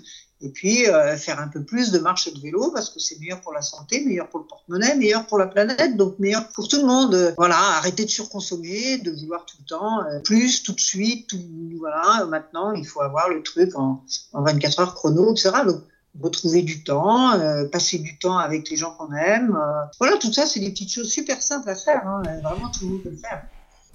et 0.44 0.50
puis 0.50 0.86
euh, 0.88 1.16
faire 1.16 1.40
un 1.40 1.48
peu 1.48 1.62
plus 1.64 1.90
de 1.90 1.98
marche 1.98 2.26
et 2.26 2.30
de 2.30 2.38
vélo 2.38 2.70
parce 2.70 2.90
que 2.90 3.00
c'est 3.00 3.18
meilleur 3.18 3.40
pour 3.40 3.52
la 3.54 3.62
santé, 3.62 4.04
meilleur 4.04 4.28
pour 4.28 4.40
le 4.40 4.46
porte-monnaie, 4.46 4.94
meilleur 4.94 5.26
pour 5.26 5.38
la 5.38 5.46
planète, 5.46 5.96
donc 5.96 6.18
meilleur 6.18 6.48
pour 6.48 6.68
tout 6.68 6.76
le 6.76 6.86
monde. 6.86 7.34
Voilà, 7.38 7.56
arrêter 7.56 8.04
de 8.04 8.10
surconsommer, 8.10 8.98
de 8.98 9.10
vouloir 9.10 9.46
tout 9.46 9.56
le 9.60 9.64
temps 9.64 10.04
euh, 10.04 10.20
plus, 10.20 10.62
tout 10.62 10.74
de 10.74 10.80
suite, 10.80 11.28
tout, 11.28 11.38
voilà. 11.78 12.26
Maintenant, 12.26 12.72
il 12.72 12.86
faut 12.86 13.00
avoir 13.00 13.30
le 13.30 13.42
truc 13.42 13.74
en, 13.74 14.04
en 14.34 14.42
24 14.42 14.80
heures 14.80 14.94
chrono, 14.94 15.32
etc. 15.32 15.50
Donc 15.66 15.82
retrouver 16.20 16.60
du 16.60 16.84
temps, 16.84 17.32
euh, 17.32 17.66
passer 17.66 17.98
du 17.98 18.18
temps 18.18 18.36
avec 18.36 18.68
les 18.68 18.76
gens 18.76 18.92
qu'on 18.92 19.12
aime. 19.14 19.58
voilà, 19.98 20.18
tout 20.18 20.32
ça, 20.32 20.46
c'est 20.46 20.60
des 20.60 20.70
petites 20.70 20.92
choses 20.92 21.10
super 21.10 21.42
simples 21.42 21.70
à 21.70 21.74
faire. 21.74 22.06
Hein. 22.06 22.22
Vraiment, 22.42 22.70
tout 22.70 22.84
le 22.84 22.88
monde 22.90 23.02
peut 23.02 23.10
le 23.10 23.16
faire. 23.16 23.46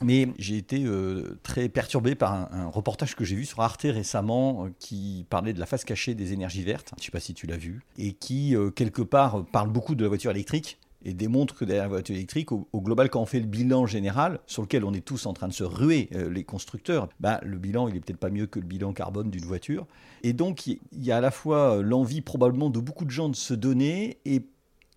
Mais 0.01 0.27
j'ai 0.37 0.57
été 0.57 0.83
euh, 0.85 1.37
très 1.43 1.69
perturbé 1.69 2.15
par 2.15 2.33
un, 2.33 2.67
reportage 2.67 3.15
que 3.15 3.25
j'ai 3.25 3.35
vu 3.35 3.45
sur 3.45 3.59
Arte 3.61 3.83
récemment 3.83 4.65
euh, 4.65 4.69
qui 4.79 5.25
parlait 5.29 5.53
de 5.53 5.59
la 5.59 5.65
face 5.65 5.83
cachée 5.83 6.15
des 6.15 6.33
énergies 6.33 6.63
vertes. 6.63 6.91
Je 6.97 7.01
ne 7.01 7.05
sais 7.05 7.11
pas 7.11 7.19
si 7.19 7.33
tu 7.33 7.47
l'as 7.47 7.57
vu. 7.57 7.81
Et 7.97 8.13
qui, 8.13 8.55
euh, 8.55 8.69
quelque 8.69 9.01
part, 9.01 9.45
parle 9.45 9.69
beaucoup 9.69 9.95
de 9.95 10.03
la 10.03 10.09
voiture 10.09 10.31
électrique 10.31 10.79
et 11.03 11.13
démontre 11.13 11.55
que 11.55 11.63
derrière 11.63 11.85
la 11.85 11.89
voiture 11.89 12.15
électrique, 12.15 12.51
au, 12.51 12.67
global, 12.75 13.09
quand 13.09 13.21
on 13.21 13.25
fait 13.25 13.39
le 13.39 13.45
bilan 13.45 13.85
général, 13.85 14.39
sur 14.47 14.61
lequel 14.61 14.83
on 14.83 14.93
est 14.93 15.05
tous 15.05 15.25
en 15.27 15.33
train 15.33 15.47
de 15.47 15.53
se 15.53 15.63
ruer, 15.63 16.09
les 16.11 16.43
constructeurs, 16.43 17.07
bah, 17.21 17.39
le 17.41 17.57
bilan, 17.57 17.87
il 17.87 17.95
est 17.95 18.01
peut-être 18.01 18.19
pas 18.19 18.29
mieux 18.29 18.47
que 18.47 18.59
le 18.59 18.65
bilan 18.65 18.91
carbone 18.91 19.31
d'une 19.31 19.45
voiture. 19.45 19.87
Et 20.23 20.33
donc, 20.33 20.67
il 20.67 20.79
y 20.91 21.13
a 21.13 21.17
à 21.17 21.21
la 21.21 21.31
fois 21.31 21.81
l'envie 21.81 22.19
probablement 22.19 22.69
de 22.69 22.81
beaucoup 22.81 23.05
de 23.05 23.11
gens 23.11 23.29
de 23.29 23.37
se 23.37 23.53
donner 23.53 24.17
et 24.25 24.41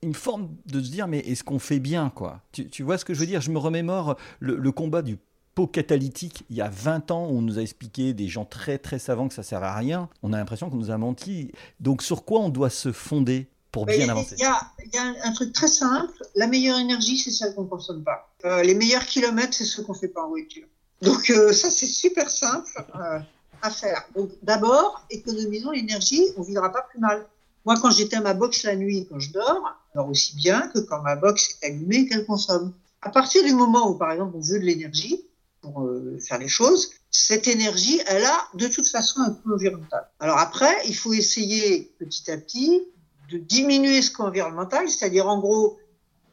une 0.03 0.15
forme 0.15 0.49
de 0.67 0.81
se 0.83 0.91
dire 0.91 1.07
mais 1.07 1.21
est-ce 1.21 1.45
qu'on 1.45 1.59
fait 1.59 1.79
bien 1.79 2.11
quoi? 2.15 2.41
Tu, 2.53 2.83
vois 2.83 2.99
ce 2.99 3.05
que 3.05 3.15
je 3.15 3.21
veux 3.21 3.27
dire? 3.27 3.41
Je 3.41 3.51
me 3.51 3.59
remémore 3.59 4.17
le, 4.41 4.73
combat 4.73 5.03
du 5.03 5.17
pot 5.55 5.67
catalytique 5.67 6.45
il 6.51 6.57
y 6.57 6.61
a 6.61 6.69
20 6.69 7.11
ans 7.11 7.29
où 7.29 7.39
on 7.39 7.43
nous 7.43 7.59
a 7.59 7.63
expliqué 7.63 8.15
des 8.15 8.29
gens 8.29 8.45
très 8.45 8.79
très 8.79 8.99
savants 8.99 9.29
que 9.29 9.35
ça 9.35 9.43
sert 9.43 9.63
à 9.63 9.75
rien. 9.75 10.09
On 10.23 10.33
a 10.33 10.39
l'impression 10.39 10.71
qu'on 10.71 10.77
nous 10.77 10.91
a 10.91 10.99
menti. 10.99 11.53
Donc 11.81 12.03
sur 12.03 12.25
quoi 12.25 12.41
on 12.41 12.49
doit 12.49 12.71
se 12.71 12.91
fonder 12.91 13.49
pour 13.71 13.87
bien 13.87 14.09
avancer? 14.09 14.37
Il 14.39 14.43
y, 14.43 14.99
a 14.99 15.15
un 15.25 15.33
truc 15.33 15.53
très 15.53 15.69
simple. 15.69 16.13
La 16.35 16.47
meilleure 16.47 16.79
énergie, 16.79 17.17
c'est 17.17 17.31
celle 17.31 17.55
qu'on 17.55 17.65
ne 17.65 17.69
consomme 17.69 18.03
pas. 18.03 18.29
Euh, 18.45 18.63
les 18.63 18.75
meilleurs 18.75 19.07
kilomètres, 19.07 19.55
c'est 19.55 19.65
ceux 19.65 19.83
qu'on 19.83 19.95
ne 19.95 19.99
fait 19.99 20.09
pas 20.09 20.25
en 20.25 20.29
voiture. 20.29 20.67
Donc 21.01 21.31
euh, 21.31 21.53
ça, 21.53 21.71
c'est 21.71 21.87
super 21.87 22.29
simple 22.31 22.71
euh, 22.95 23.19
à 23.63 23.71
faire. 23.71 24.05
Donc 24.15 24.31
d'abord, 24.43 25.05
économisons 25.11 25.71
l'énergie, 25.71 26.23
on 26.37 26.41
ne 26.41 26.47
vivra 26.47 26.71
pas 26.71 26.83
plus 26.91 26.99
mal. 26.99 27.27
Moi, 27.65 27.77
quand 27.81 27.91
j'éteins 27.91 28.21
ma 28.21 28.35
box 28.35 28.65
la 28.65 28.77
nuit, 28.77 29.07
quand 29.09 29.19
je 29.19 29.33
dors, 29.33 29.77
alors 29.95 30.09
aussi 30.09 30.37
bien 30.37 30.69
que 30.69 30.81
quand 30.81 31.01
ma 31.03 31.17
box 31.17 31.59
est 31.63 31.67
allumée 31.67 32.09
qu'elle 32.09 32.27
consomme. 32.27 32.73
À 33.03 33.11
partir 33.11 33.45
du 33.45 33.53
moment 33.53 33.91
où, 33.91 33.95
par 33.95 34.13
exemple, 34.13 34.37
on 34.37 34.41
veut 34.41 34.59
de 34.59 34.65
l'énergie 34.65 35.25
pour 35.61 35.83
euh, 35.83 36.19
faire 36.19 36.39
les 36.39 36.49
choses, 36.49 36.91
cette 37.11 37.47
énergie, 37.47 38.01
elle 38.07 38.25
a 38.25 38.49
de 38.55 38.67
toute 38.67 38.89
façon 38.89 39.21
un 39.21 39.31
coût 39.31 39.53
environnemental. 39.53 40.09
Alors 40.19 40.39
après, 40.39 40.75
il 40.87 40.95
faut 40.95 41.13
essayer 41.13 41.93
petit 41.99 42.31
à 42.31 42.37
petit 42.37 42.83
de 43.31 43.39
diminuer 43.39 44.03
ce 44.03 44.11
coût 44.11 44.23
environnemental, 44.23 44.89
c'est-à-dire 44.89 45.29
en 45.29 45.39
gros 45.39 45.79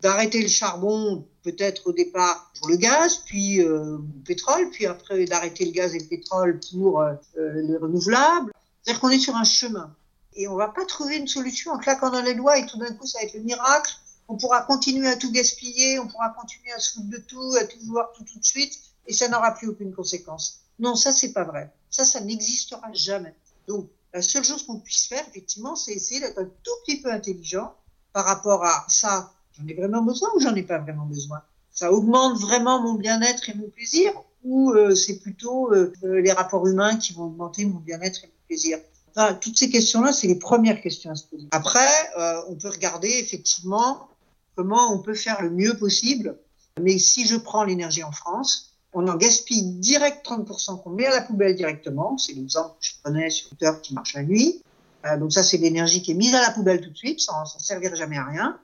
d'arrêter 0.01 0.41
le 0.41 0.47
charbon 0.47 1.27
peut-être 1.43 1.87
au 1.87 1.93
départ 1.93 2.51
pour 2.57 2.69
le 2.69 2.77
gaz, 2.77 3.17
puis 3.25 3.61
euh, 3.61 3.97
le 3.97 4.23
pétrole, 4.25 4.69
puis 4.71 4.85
après 4.85 5.25
d'arrêter 5.25 5.65
le 5.65 5.71
gaz 5.71 5.93
et 5.95 5.99
le 5.99 6.05
pétrole 6.05 6.59
pour 6.71 7.01
euh, 7.01 7.13
les 7.35 7.77
renouvelables. 7.77 8.51
C'est-à-dire 8.81 9.01
qu'on 9.01 9.09
est 9.09 9.19
sur 9.19 9.35
un 9.35 9.43
chemin. 9.43 9.93
Et 10.33 10.47
on 10.47 10.55
va 10.55 10.69
pas 10.69 10.85
trouver 10.85 11.17
une 11.17 11.27
solution 11.27 11.71
en 11.71 11.77
claquant 11.77 12.11
dans 12.11 12.21
les 12.21 12.35
doigts 12.35 12.57
et 12.57 12.65
tout 12.65 12.77
d'un 12.77 12.93
coup 12.93 13.05
ça 13.05 13.19
va 13.19 13.25
être 13.25 13.33
le 13.33 13.41
miracle. 13.41 13.93
On 14.27 14.37
pourra 14.37 14.61
continuer 14.61 15.07
à 15.07 15.15
tout 15.15 15.31
gaspiller, 15.31 15.99
on 15.99 16.07
pourra 16.07 16.29
continuer 16.29 16.71
à 16.71 16.79
se 16.79 16.93
foutre 16.93 17.09
de 17.09 17.17
tout, 17.17 17.55
à 17.59 17.65
tout 17.65 17.79
vouloir 17.85 18.11
tout 18.13 18.23
tout 18.23 18.39
de 18.39 18.45
suite 18.45 18.79
et 19.07 19.13
ça 19.13 19.27
n'aura 19.27 19.55
plus 19.55 19.67
aucune 19.67 19.93
conséquence. 19.93 20.61
Non, 20.77 20.95
ça 20.95 21.11
c'est 21.11 21.33
pas 21.33 21.43
vrai. 21.43 21.71
Ça, 21.89 22.05
ça 22.05 22.21
n'existera 22.21 22.91
jamais. 22.93 23.33
Donc 23.67 23.89
la 24.13 24.21
seule 24.21 24.43
chose 24.43 24.65
qu'on 24.65 24.79
puisse 24.79 25.07
faire, 25.07 25.23
effectivement, 25.27 25.75
c'est 25.75 25.93
essayer 25.93 26.19
d'être 26.19 26.39
un 26.39 26.45
tout 26.45 26.71
petit 26.85 27.01
peu 27.01 27.11
intelligent 27.11 27.73
par 28.13 28.25
rapport 28.25 28.63
à 28.63 28.85
ça. 28.87 29.31
J'en 29.57 29.67
ai 29.67 29.73
vraiment 29.73 30.01
besoin 30.01 30.29
ou 30.35 30.39
j'en 30.39 30.55
ai 30.55 30.63
pas 30.63 30.79
vraiment 30.79 31.05
besoin? 31.05 31.41
Ça 31.71 31.91
augmente 31.91 32.39
vraiment 32.39 32.81
mon 32.81 32.93
bien-être 32.93 33.49
et 33.49 33.53
mon 33.53 33.69
plaisir 33.69 34.11
ou 34.43 34.71
euh, 34.71 34.95
c'est 34.95 35.19
plutôt 35.19 35.73
euh, 35.73 35.93
les 36.03 36.31
rapports 36.31 36.65
humains 36.67 36.95
qui 36.97 37.13
vont 37.13 37.25
augmenter 37.25 37.65
mon 37.65 37.79
bien-être 37.79 38.23
et 38.23 38.27
mon 38.27 38.45
plaisir? 38.47 38.79
Enfin, 39.15 39.33
toutes 39.33 39.57
ces 39.57 39.69
questions-là, 39.69 40.13
c'est 40.13 40.27
les 40.27 40.35
premières 40.39 40.81
questions 40.81 41.11
à 41.11 41.15
se 41.15 41.25
poser. 41.25 41.47
Après, 41.51 41.87
euh, 42.17 42.41
on 42.49 42.55
peut 42.55 42.69
regarder 42.69 43.09
effectivement 43.09 44.09
comment 44.55 44.93
on 44.93 44.99
peut 44.99 45.15
faire 45.15 45.41
le 45.41 45.49
mieux 45.49 45.77
possible. 45.77 46.37
Mais 46.81 46.97
si 46.97 47.25
je 47.25 47.35
prends 47.35 47.63
l'énergie 47.63 48.03
en 48.03 48.11
France, 48.11 48.73
on 48.93 49.07
en 49.07 49.15
gaspille 49.15 49.63
direct 49.63 50.25
30% 50.25 50.81
qu'on 50.81 50.89
met 50.91 51.05
à 51.05 51.11
la 51.11 51.21
poubelle 51.21 51.55
directement. 51.55 52.17
C'est 52.17 52.33
l'exemple 52.33 52.75
que 52.79 52.85
je 52.85 52.93
prenais 53.03 53.29
sur 53.29 53.49
Twitter 53.49 53.71
qui 53.81 53.93
marche 53.93 54.13
la 54.13 54.23
nuit. 54.23 54.61
Euh, 55.05 55.17
donc 55.17 55.31
ça, 55.31 55.43
c'est 55.43 55.57
l'énergie 55.57 56.01
qui 56.01 56.11
est 56.11 56.15
mise 56.15 56.35
à 56.35 56.41
la 56.41 56.51
poubelle 56.51 56.81
tout 56.81 56.89
de 56.89 56.97
suite, 56.97 57.19
sans, 57.19 57.45
sans 57.45 57.59
servir 57.59 57.95
jamais 57.95 58.17
à 58.17 58.25
rien. 58.25 58.59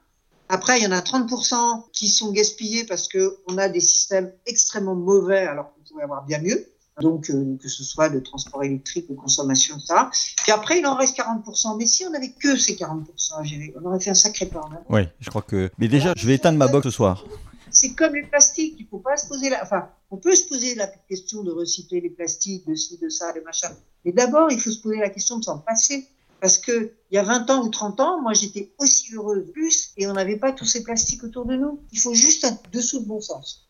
Après, 0.49 0.77
il 0.77 0.83
y 0.83 0.87
en 0.87 0.91
a 0.91 0.99
30% 0.99 1.85
qui 1.91 2.07
sont 2.07 2.31
gaspillés 2.31 2.83
parce 2.83 3.07
qu'on 3.07 3.57
a 3.57 3.67
des 3.67 3.79
systèmes 3.79 4.31
extrêmement 4.45 4.95
mauvais 4.95 5.47
alors 5.47 5.73
qu'on 5.73 5.81
pourrait 5.89 6.03
avoir 6.03 6.23
bien 6.23 6.39
mieux 6.39 6.67
donc 7.01 7.29
euh, 7.29 7.57
que 7.61 7.67
ce 7.67 7.83
soit 7.83 8.09
de 8.09 8.19
transport 8.19 8.63
électrique 8.63 9.07
ou 9.09 9.15
consommation, 9.15 9.79
ça. 9.79 10.09
Puis 10.43 10.51
après, 10.51 10.79
il 10.79 10.85
en 10.85 10.95
reste 10.95 11.17
40%. 11.17 11.77
Mais 11.77 11.85
si 11.85 12.05
on 12.05 12.11
n'avait 12.11 12.31
que 12.31 12.55
ces 12.55 12.75
40% 12.75 13.39
à 13.39 13.43
gérer, 13.43 13.73
on 13.79 13.85
aurait 13.85 13.99
fait 13.99 14.11
un 14.11 14.15
sacré 14.15 14.45
plan. 14.45 14.69
Hein. 14.71 14.79
Oui, 14.89 15.01
je 15.19 15.29
crois 15.29 15.41
que. 15.41 15.69
Mais 15.77 15.87
déjà, 15.87 16.13
je 16.15 16.25
vais 16.25 16.35
éteindre 16.35 16.57
ma 16.57 16.67
box 16.67 16.85
ce 16.85 16.91
soir. 16.91 17.25
C'est 17.71 17.93
comme 17.93 18.15
les 18.15 18.23
plastiques, 18.23 18.75
il 18.79 18.87
faut 18.87 18.99
pas 18.99 19.17
se 19.17 19.27
poser 19.27 19.49
la. 19.49 19.61
Enfin, 19.61 19.89
on 20.09 20.17
peut 20.17 20.35
se 20.35 20.47
poser 20.47 20.75
la 20.75 20.87
question 20.87 21.43
de 21.43 21.51
recycler 21.51 21.99
les 21.99 22.09
plastiques, 22.09 22.65
de 22.67 22.75
ci, 22.75 22.97
de 22.97 23.09
ça, 23.09 23.33
de 23.33 23.41
machin. 23.41 23.71
Mais 24.05 24.13
d'abord, 24.13 24.49
il 24.51 24.59
faut 24.59 24.71
se 24.71 24.79
poser 24.79 24.97
la 24.97 25.09
question 25.09 25.39
de 25.39 25.43
s'en 25.43 25.59
passer. 25.59 26.07
Parce 26.41 26.57
que 26.57 26.93
il 27.11 27.15
y 27.15 27.17
a 27.17 27.23
20 27.23 27.49
ans 27.49 27.65
ou 27.65 27.69
30 27.69 27.99
ans, 28.01 28.21
moi 28.21 28.33
j'étais 28.33 28.73
aussi 28.77 29.13
heureuse 29.15 29.51
plus 29.51 29.93
et 29.97 30.05
on 30.05 30.13
n'avait 30.13 30.35
pas 30.35 30.51
tous 30.51 30.65
ces 30.65 30.83
plastiques 30.83 31.23
autour 31.23 31.45
de 31.45 31.55
nous. 31.55 31.79
Il 31.91 31.99
faut 31.99 32.13
juste 32.13 32.43
un 32.43 32.57
dessous 32.71 32.99
de 32.99 33.05
bon 33.05 33.21
sens. 33.21 33.64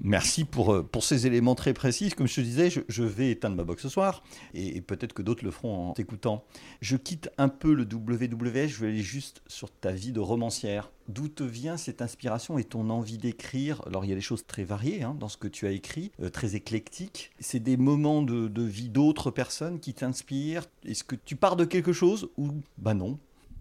Merci 0.00 0.44
pour, 0.44 0.72
euh, 0.72 0.82
pour 0.82 1.04
ces 1.04 1.26
éléments 1.26 1.54
très 1.54 1.72
précis. 1.72 2.10
Comme 2.10 2.26
je 2.26 2.36
te 2.36 2.40
disais, 2.40 2.70
je, 2.70 3.02
vais 3.02 3.30
éteindre 3.30 3.56
ma 3.56 3.64
box 3.64 3.82
ce 3.82 3.88
soir 3.88 4.22
et, 4.54 4.80
peut-être 4.80 5.12
que 5.12 5.22
d'autres 5.22 5.44
le 5.44 5.50
feront 5.50 5.90
en 5.90 5.92
t'écoutant. 5.92 6.44
Je 6.80 6.96
quitte 6.96 7.30
un 7.38 7.48
peu 7.48 7.74
le 7.74 7.84
WWF, 7.84 8.68
je 8.68 8.80
vais 8.80 8.88
aller 8.88 9.02
juste 9.02 9.42
sur 9.46 9.70
ta 9.70 9.92
vie 9.92 10.12
de 10.12 10.20
romancière. 10.20 10.90
D'où 11.08 11.28
te 11.28 11.44
vient 11.44 11.76
cette 11.76 12.02
inspiration 12.02 12.58
et 12.58 12.64
ton 12.64 12.90
envie 12.90 13.18
d'écrire? 13.18 13.80
Alors, 13.86 14.04
il 14.04 14.08
y 14.08 14.12
a 14.12 14.16
des 14.16 14.20
choses 14.20 14.44
très 14.46 14.64
variées 14.64 15.02
hein, 15.02 15.16
dans 15.18 15.28
ce 15.28 15.36
que 15.36 15.48
tu 15.48 15.66
as 15.66 15.70
écrit, 15.70 16.10
euh, 16.20 16.30
très 16.30 16.56
éclectiques. 16.56 17.30
C'est 17.38 17.60
des 17.60 17.76
moments 17.76 18.22
de, 18.22 18.48
de 18.48 18.62
vie 18.62 18.88
d'autres 18.88 19.30
personnes 19.30 19.78
qui 19.78 19.94
t'inspirent? 19.94 20.66
Est-ce 20.84 21.04
que 21.04 21.14
tu 21.14 21.36
pars 21.36 21.56
de 21.56 21.64
quelque 21.64 21.92
chose 21.92 22.28
ou 22.36 22.50
bah 22.78 22.94
non 22.94 23.18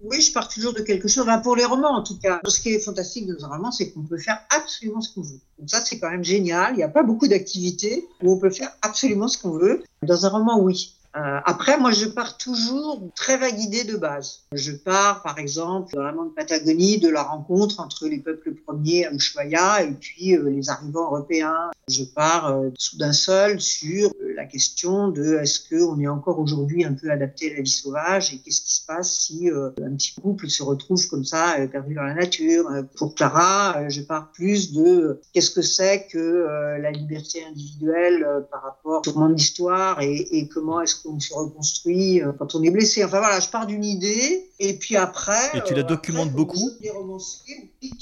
oui, 0.09 0.21
je 0.21 0.31
pars 0.31 0.47
toujours 0.47 0.73
de 0.73 0.81
quelque 0.81 1.07
chose. 1.07 1.25
pour 1.43 1.55
les 1.55 1.65
romans, 1.65 1.95
en 1.95 2.03
tout 2.03 2.17
cas. 2.17 2.39
Ce 2.47 2.59
qui 2.59 2.69
est 2.69 2.79
fantastique 2.79 3.27
dans 3.27 3.45
un 3.45 3.49
roman, 3.49 3.71
c'est 3.71 3.91
qu'on 3.91 4.01
peut 4.01 4.17
faire 4.17 4.39
absolument 4.49 5.01
ce 5.01 5.13
qu'on 5.13 5.21
veut. 5.21 5.39
Donc 5.59 5.69
ça, 5.69 5.81
c'est 5.81 5.99
quand 5.99 6.09
même 6.09 6.23
génial. 6.23 6.73
Il 6.73 6.77
n'y 6.77 6.83
a 6.83 6.89
pas 6.89 7.03
beaucoup 7.03 7.27
d'activités 7.27 8.07
où 8.21 8.31
on 8.31 8.37
peut 8.37 8.49
faire 8.49 8.71
absolument 8.81 9.27
ce 9.27 9.37
qu'on 9.37 9.51
veut. 9.51 9.83
Dans 10.03 10.25
un 10.25 10.29
roman, 10.29 10.59
oui. 10.59 10.95
Euh, 11.15 11.39
après, 11.45 11.77
moi, 11.77 11.91
je 11.91 12.05
pars 12.05 12.37
toujours 12.37 13.01
très 13.15 13.37
vague 13.37 13.57
idée 13.57 13.85
de 13.85 13.95
base. 13.95 14.41
Je 14.51 14.73
pars, 14.73 15.21
par 15.21 15.39
exemple, 15.39 15.93
dans 15.95 16.03
la 16.03 16.11
de 16.11 16.33
Patagonie, 16.35 16.99
de 16.99 17.07
la 17.07 17.23
rencontre 17.23 17.79
entre 17.79 18.07
les 18.07 18.17
peuples 18.17 18.53
premiers 18.53 19.05
à 19.05 19.13
Ushuaia 19.13 19.83
et 19.83 19.91
puis 19.91 20.35
euh, 20.35 20.49
les 20.49 20.69
arrivants 20.69 21.05
européens. 21.05 21.71
Je 21.87 22.03
pars 22.03 22.47
euh, 22.47 22.69
soudain 22.77 23.13
seul 23.13 23.61
sur 23.61 24.11
la 24.35 24.45
question 24.45 25.09
de 25.09 25.35
est-ce 25.35 25.69
qu'on 25.69 25.99
est 25.99 26.07
encore 26.07 26.39
aujourd'hui 26.39 26.83
un 26.83 26.93
peu 26.93 27.09
adapté 27.09 27.51
à 27.51 27.55
la 27.55 27.61
vie 27.61 27.69
sauvage 27.69 28.33
et 28.33 28.39
qu'est-ce 28.39 28.61
qui 28.61 28.73
se 28.73 28.85
passe 28.85 29.19
si 29.19 29.49
un 29.49 29.95
petit 29.95 30.13
couple 30.21 30.49
se 30.49 30.63
retrouve 30.63 31.07
comme 31.07 31.25
ça 31.25 31.55
perdu 31.71 31.95
dans 31.95 32.03
la 32.03 32.13
nature. 32.13 32.69
Pour 32.97 33.15
Clara, 33.15 33.87
je 33.89 34.01
pars 34.01 34.31
plus 34.31 34.73
de 34.73 35.21
qu'est-ce 35.33 35.51
que 35.51 35.61
c'est 35.61 36.07
que 36.07 36.77
la 36.79 36.91
liberté 36.91 37.43
individuelle 37.45 38.25
par 38.51 38.63
rapport 38.63 38.99
au 38.99 39.01
tourment 39.01 39.29
de 39.29 39.35
l'histoire 39.35 40.01
et, 40.01 40.15
et 40.37 40.47
comment 40.47 40.81
est-ce 40.81 40.95
on 41.07 41.19
se 41.19 41.33
reconstruit 41.33 42.21
euh, 42.21 42.31
quand 42.37 42.55
on 42.55 42.63
est 42.63 42.71
blessé. 42.71 43.03
Enfin 43.03 43.19
voilà, 43.19 43.39
je 43.39 43.49
pars 43.49 43.65
d'une 43.65 43.83
idée 43.83 44.49
et 44.59 44.77
puis 44.77 44.95
après. 44.95 45.57
Et 45.57 45.61
tu 45.63 45.73
la 45.73 45.81
euh, 45.81 45.83
documentes 45.83 46.31
beaucoup 46.31 46.69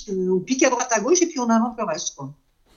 on, 0.09 0.39
pique, 0.39 0.63
à 0.63 0.69
droite 0.69 0.89
à 0.91 0.99
gauche 0.99 1.21
et 1.21 1.27
puis 1.27 1.39
on 1.39 1.49
invente 1.49 1.77
le 1.77 1.85
reste. 1.85 2.17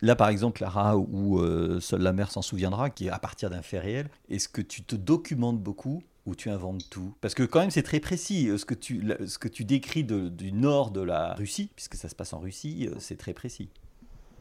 Là, 0.02 0.16
par 0.16 0.28
exemple, 0.28 0.58
Clara, 0.58 0.96
où 0.96 1.38
euh, 1.40 1.80
seule 1.80 2.02
la 2.02 2.12
mère 2.12 2.30
s'en 2.30 2.42
souviendra, 2.42 2.90
qui 2.90 3.06
est 3.06 3.10
à 3.10 3.18
partir 3.18 3.50
d'un 3.50 3.62
fait 3.62 3.78
réel, 3.78 4.08
est-ce 4.28 4.48
que 4.48 4.60
tu 4.60 4.82
te 4.82 4.96
documentes 4.96 5.60
beaucoup 5.60 6.02
ou 6.26 6.34
tu 6.34 6.50
inventes 6.50 6.88
tout? 6.90 7.14
Parce 7.20 7.34
que 7.34 7.42
quand 7.42 7.60
même, 7.60 7.70
c'est 7.70 7.82
très 7.82 8.00
précis. 8.00 8.50
Ce 8.58 8.64
que 8.64 8.74
tu, 8.74 9.06
ce 9.26 9.38
que 9.38 9.48
tu 9.48 9.64
décris 9.64 10.04
du 10.04 10.52
nord 10.52 10.90
de 10.90 11.00
la 11.00 11.34
Russie, 11.34 11.70
puisque 11.74 11.94
ça 11.94 12.08
se 12.08 12.14
passe 12.14 12.32
en 12.32 12.40
Russie, 12.40 12.88
c'est 12.98 13.16
très 13.16 13.32
précis. 13.32 13.68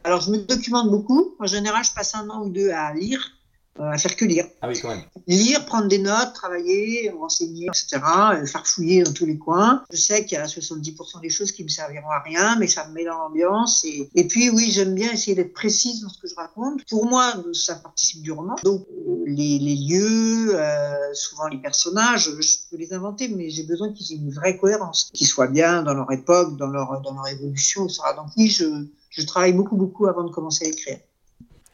Alors, 0.04 0.22
je 0.22 0.32
me 0.32 0.38
documente 0.38 0.90
beaucoup. 0.90 1.36
En 1.40 1.48
général, 1.48 1.84
je 1.84 1.94
passe 1.94 2.16
un 2.16 2.30
an 2.30 2.44
ou 2.46 2.50
deux 2.50 2.70
à 2.70 2.94
lire 2.94 3.20
euh, 3.20 3.45
à 3.80 3.98
faire 3.98 4.16
que 4.16 4.26
lire. 4.26 4.46
Ah 4.62 4.68
oui, 4.68 4.80
quand 4.82 4.90
même. 4.90 5.04
Lire, 5.28 5.66
prendre 5.66 5.88
des 5.88 6.00
notes, 6.00 6.34
travailler, 6.34 7.10
renseigner, 7.10 7.68
etc. 7.68 8.02
Faire 8.46 8.66
fouiller 8.66 9.04
dans 9.04 9.14
tous 9.14 9.26
les 9.26 9.38
coins. 9.38 9.84
Je 9.92 9.98
sais 9.98 10.26
qu'il 10.26 10.38
y 10.38 10.42
a 10.42 10.46
70% 10.46 11.22
des 11.22 11.30
choses 11.30 11.52
qui 11.52 11.64
me 11.64 11.70
serviront 11.70 12.10
à 12.10 12.20
rien, 12.20 12.56
mais 12.58 12.68
ça 12.68 12.88
me 12.88 12.94
met 12.94 13.06
dans 13.06 13.18
l'ambiance. 13.18 13.84
Et, 13.86 14.10
et 14.16 14.28
puis, 14.28 14.50
oui, 14.50 14.72
j'aime 14.72 14.96
bien 14.96 15.12
essayer 15.12 15.36
d'être 15.36 15.54
précise 15.54 16.02
dans 16.02 16.10
ce 16.10 16.20
que 16.20 16.28
je 16.28 16.36
raconte. 16.36 16.86
Pour 16.90 17.06
moi, 17.06 17.34
ça 17.54 17.76
participe 17.76 18.22
du 18.22 18.32
roman. 18.32 18.56
Donc, 18.64 18.86
les, 19.26 19.60
les 19.60 19.76
lieux, 19.76 20.56
euh, 20.56 21.14
souvent 21.14 21.48
les 21.48 21.58
personnages, 21.58 22.30
je 22.40 22.54
peux 22.70 22.78
les 22.78 22.94
inventer, 22.94 23.28
mais 23.28 23.50
j'ai 23.50 23.64
besoin 23.64 23.92
qu'ils 23.92 24.14
aient 24.14 24.22
une 24.22 24.32
vraie 24.32 24.58
cohérence, 24.58 25.10
qu'ils 25.14 25.28
soient 25.28 25.48
bien 25.48 25.84
dans 25.84 25.94
leur 25.94 26.12
époque, 26.12 26.56
dans 26.58 26.68
leur, 26.68 27.02
dans 27.02 27.14
leur 27.14 27.28
évolution, 27.28 27.86
etc. 27.86 28.02
Donc, 28.16 28.28
oui, 28.38 28.48
je, 28.48 28.86
je 29.10 29.22
travaille 29.26 29.54
beaucoup, 29.54 29.76
beaucoup 29.76 30.08
avant 30.08 30.24
de 30.24 30.32
commencer 30.32 30.66
à 30.66 30.70
écrire. 30.70 31.00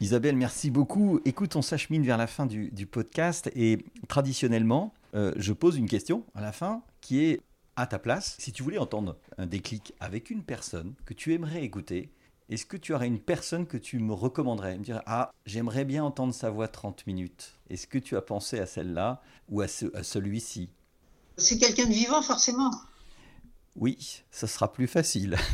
Isabelle, 0.02 0.34
merci 0.34 0.72
beaucoup. 0.72 1.20
Écoute, 1.24 1.54
on 1.54 1.62
s'achemine 1.62 2.04
vers 2.04 2.16
la 2.16 2.26
fin 2.26 2.44
du, 2.44 2.86
podcast 2.88 3.48
et 3.54 3.78
traditionnellement, 4.08 4.92
euh, 5.14 5.32
je 5.36 5.52
pose 5.52 5.76
une 5.76 5.88
question 5.88 6.24
à 6.34 6.40
la 6.40 6.50
fin 6.50 6.82
qui 7.00 7.22
est 7.22 7.40
à 7.76 7.86
ta 7.86 8.00
place. 8.00 8.34
Si 8.40 8.50
tu 8.50 8.64
voulais 8.64 8.78
entendre 8.78 9.16
un 9.38 9.46
déclic 9.46 9.94
avec 10.00 10.30
une 10.30 10.42
personne 10.42 10.94
que 11.06 11.14
tu 11.14 11.32
aimerais 11.34 11.62
écouter, 11.62 12.10
est-ce 12.48 12.66
que 12.66 12.76
tu 12.76 12.92
aurais 12.92 13.06
une 13.06 13.20
personne 13.20 13.64
que 13.64 13.76
tu 13.76 14.00
me 14.00 14.12
recommanderais? 14.12 14.76
Me 14.76 14.82
dire, 14.82 15.02
ah, 15.06 15.30
j'aimerais 15.46 15.84
bien 15.84 16.02
entendre 16.02 16.34
sa 16.34 16.50
voix 16.50 16.66
30 16.66 17.06
minutes. 17.06 17.54
Est-ce 17.70 17.86
que 17.86 17.98
tu 17.98 18.16
as 18.16 18.22
pensé 18.22 18.58
à 18.58 18.66
celle-là 18.66 19.22
ou 19.48 19.60
à, 19.60 19.66
à 19.94 20.02
celui-ci? 20.02 20.68
C'est 21.36 21.58
quelqu'un 21.58 21.86
de 21.86 21.94
vivant, 21.94 22.22
forcément. 22.22 22.72
Oui, 23.76 24.24
ça 24.32 24.48
sera 24.48 24.72
plus 24.72 24.88
facile. 24.88 25.36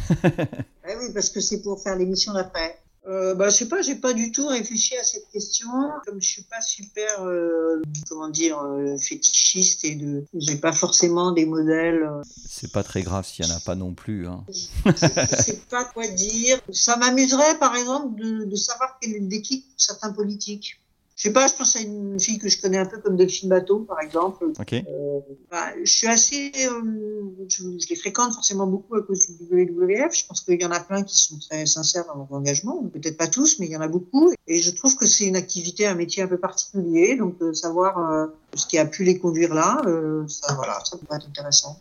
Eh 0.91 0.97
oui, 0.97 1.13
parce 1.13 1.29
que 1.29 1.43
c'est 1.43 1.61
pour 1.61 1.83
faire 1.83 1.97
l'émission 1.97 2.33
d'après 2.33 2.79
euh, 3.09 3.35
bah, 3.35 3.49
je 3.49 3.57
sais 3.57 3.69
pas, 3.69 3.81
j'ai 3.81 3.95
pas 3.95 4.13
du 4.13 4.33
tout 4.33 4.47
réfléchi 4.47 4.97
à 4.97 5.05
cette 5.05 5.29
question. 5.31 5.69
Comme 6.05 6.21
je 6.21 6.27
suis 6.27 6.43
pas 6.43 6.61
super, 6.61 7.23
euh, 7.23 7.81
comment 8.09 8.29
dire, 8.29 8.59
euh, 8.61 8.99
fétichiste 8.99 9.85
et 9.85 9.95
de, 9.95 10.27
j'ai 10.35 10.57
pas 10.57 10.73
forcément 10.73 11.33
des 11.33 11.47
modèles. 11.47 12.03
Euh. 12.03 12.23
C'est 12.47 12.71
pas 12.71 12.83
très 12.83 13.03
grave 13.03 13.27
s'il 13.27 13.47
y 13.47 13.51
en 13.51 13.57
a 13.57 13.61
pas 13.61 13.77
non 13.77 13.95
plus. 13.95 14.27
Hein. 14.27 14.45
je, 14.85 15.37
sais 15.43 15.61
pas 15.71 15.85
quoi 15.87 16.07
dire. 16.09 16.61
Ça 16.71 16.97
m'amuserait, 16.97 17.59
par 17.59 17.75
exemple, 17.77 18.21
de, 18.21 18.45
de 18.45 18.57
savoir 18.57 18.99
quel 19.01 19.15
est 19.15 19.21
le 19.21 19.27
déclic 19.27 19.67
pour 19.67 19.81
certains 19.81 20.13
politiques. 20.13 20.79
Je 21.19 21.25
sais 21.25 21.33
pas, 21.33 21.49
je 21.49 21.55
pense 21.55 21.75
à 21.75 21.81
une 21.81 22.21
fille 22.21 22.39
que 22.39 22.49
je 22.49 22.61
connais 22.61 22.79
un 22.79 22.87
peu 22.87 22.99
comme 22.99 23.17
Delphine 23.17 23.49
Bateau, 23.49 23.81
par 23.81 24.01
exemple. 24.01 24.53
Euh, 24.73 25.21
bah, 25.51 25.73
je 25.83 25.91
suis 25.91 26.07
assez, 26.07 26.53
euh, 26.65 27.45
je, 27.49 27.65
les 27.91 27.97
fréquente 27.97 28.35
forcément 28.35 28.69
beaucoup 28.69 28.95
à 28.95 29.03
cause 29.03 29.27
du 29.27 29.45
WWF. 29.45 30.17
Je 30.17 30.27
pense 30.27 30.43
qu'il 30.43 30.63
y 30.63 30.65
en 30.65 30.71
a 30.71 30.79
plein 30.79 31.03
qui 31.03 31.19
sont 31.19 31.37
très 31.41 31.67
sincères 31.67 32.05
dans 32.07 32.15
leur 32.15 32.33
engagement. 32.33 32.85
Peut-être 32.85 33.17
pas 33.17 33.27
tous, 33.27 33.59
mais 33.59 33.67
il 33.67 33.73
y 33.73 33.77
en 33.77 33.81
a 33.81 33.89
beaucoup. 33.89 34.33
Et 34.47 34.63
je 34.63 34.71
trouve 34.71 34.95
que 34.95 35.07
c'est 35.07 35.25
une 35.25 35.35
activité, 35.35 35.89
un 35.89 35.97
métier 35.97 36.23
un 36.23 36.29
peu 36.29 36.39
particulier. 36.39 37.17
Donc, 37.17 37.35
euh, 37.43 37.53
savoir 37.53 38.29
ce 38.55 38.67
qui 38.67 38.79
a 38.79 38.85
pu 38.85 39.03
les 39.03 39.19
conduire 39.19 39.53
là, 39.53 39.83
ça, 40.29 40.55
voilà, 40.55 40.79
ça 40.85 40.97
pourrait 40.99 41.17
être 41.17 41.27
intéressant. 41.27 41.81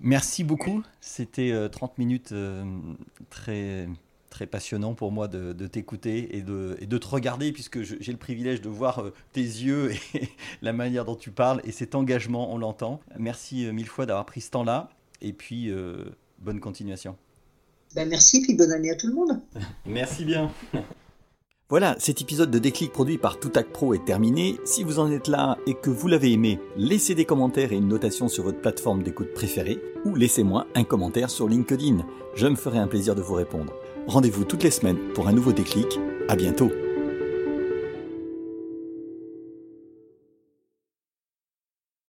Merci 0.00 0.42
beaucoup. 0.42 0.82
C'était 1.02 1.68
30 1.70 1.98
minutes 1.98 2.32
très 3.28 3.88
très 4.30 4.46
passionnant 4.46 4.94
pour 4.94 5.12
moi 5.12 5.28
de, 5.28 5.66
t'écouter 5.66 6.36
et 6.36 6.42
de, 6.42 6.76
et 6.80 6.86
de, 6.86 6.98
te 6.98 7.06
regarder, 7.06 7.52
puisque 7.52 7.82
j'ai 7.82 8.12
le 8.12 8.18
privilège 8.18 8.62
de 8.62 8.68
voir 8.68 9.00
euh, 9.00 9.12
tes 9.32 9.42
yeux 9.42 9.92
et 10.14 10.28
la 10.62 10.72
manière 10.72 11.04
dont 11.04 11.16
tu 11.16 11.30
parles 11.30 11.60
et 11.64 11.72
cet 11.72 11.94
engagement, 11.94 12.54
on 12.54 12.58
l'entend. 12.58 13.00
Merci 13.18 13.66
euh, 13.66 13.72
mille 13.72 13.88
fois 13.88 14.06
d'avoir 14.06 14.24
pris 14.24 14.40
ce 14.40 14.50
temps-là, 14.50 14.88
et 15.20 15.32
puis 15.32 15.70
euh, 15.70 16.04
bonne 16.38 16.60
continuation. 16.60 17.16
Ben 17.94 18.08
merci, 18.08 18.40
puis 18.40 18.54
bonne 18.54 18.72
année 18.72 18.90
à 18.90 18.96
tout 18.96 19.08
le 19.08 19.14
monde. 19.14 19.40
merci 19.84 20.24
bien. 20.24 20.50
Voilà, 21.70 21.94
cet 22.00 22.20
épisode 22.20 22.50
de 22.50 22.58
Déclic 22.58 22.90
produit 22.90 23.16
par 23.16 23.38
Toutac 23.38 23.68
Pro 23.68 23.94
est 23.94 24.04
terminé. 24.04 24.58
Si 24.64 24.82
vous 24.82 24.98
en 24.98 25.08
êtes 25.08 25.28
là 25.28 25.56
et 25.68 25.74
que 25.74 25.88
vous 25.88 26.08
l'avez 26.08 26.32
aimé, 26.32 26.58
laissez 26.76 27.14
des 27.14 27.24
commentaires 27.24 27.70
et 27.70 27.76
une 27.76 27.86
notation 27.86 28.26
sur 28.26 28.42
votre 28.42 28.60
plateforme 28.60 29.04
d'écoute 29.04 29.32
préférée 29.34 29.78
ou 30.04 30.16
laissez-moi 30.16 30.66
un 30.74 30.82
commentaire 30.82 31.30
sur 31.30 31.48
LinkedIn. 31.48 32.04
Je 32.34 32.48
me 32.48 32.56
ferai 32.56 32.78
un 32.78 32.88
plaisir 32.88 33.14
de 33.14 33.22
vous 33.22 33.34
répondre. 33.34 33.72
Rendez-vous 34.06 34.44
toutes 34.44 34.62
les 34.62 34.70
semaines 34.70 34.98
pour 35.14 35.28
un 35.28 35.32
nouveau 35.32 35.52
déclic. 35.52 35.98
À 36.28 36.36
bientôt. 36.36 36.70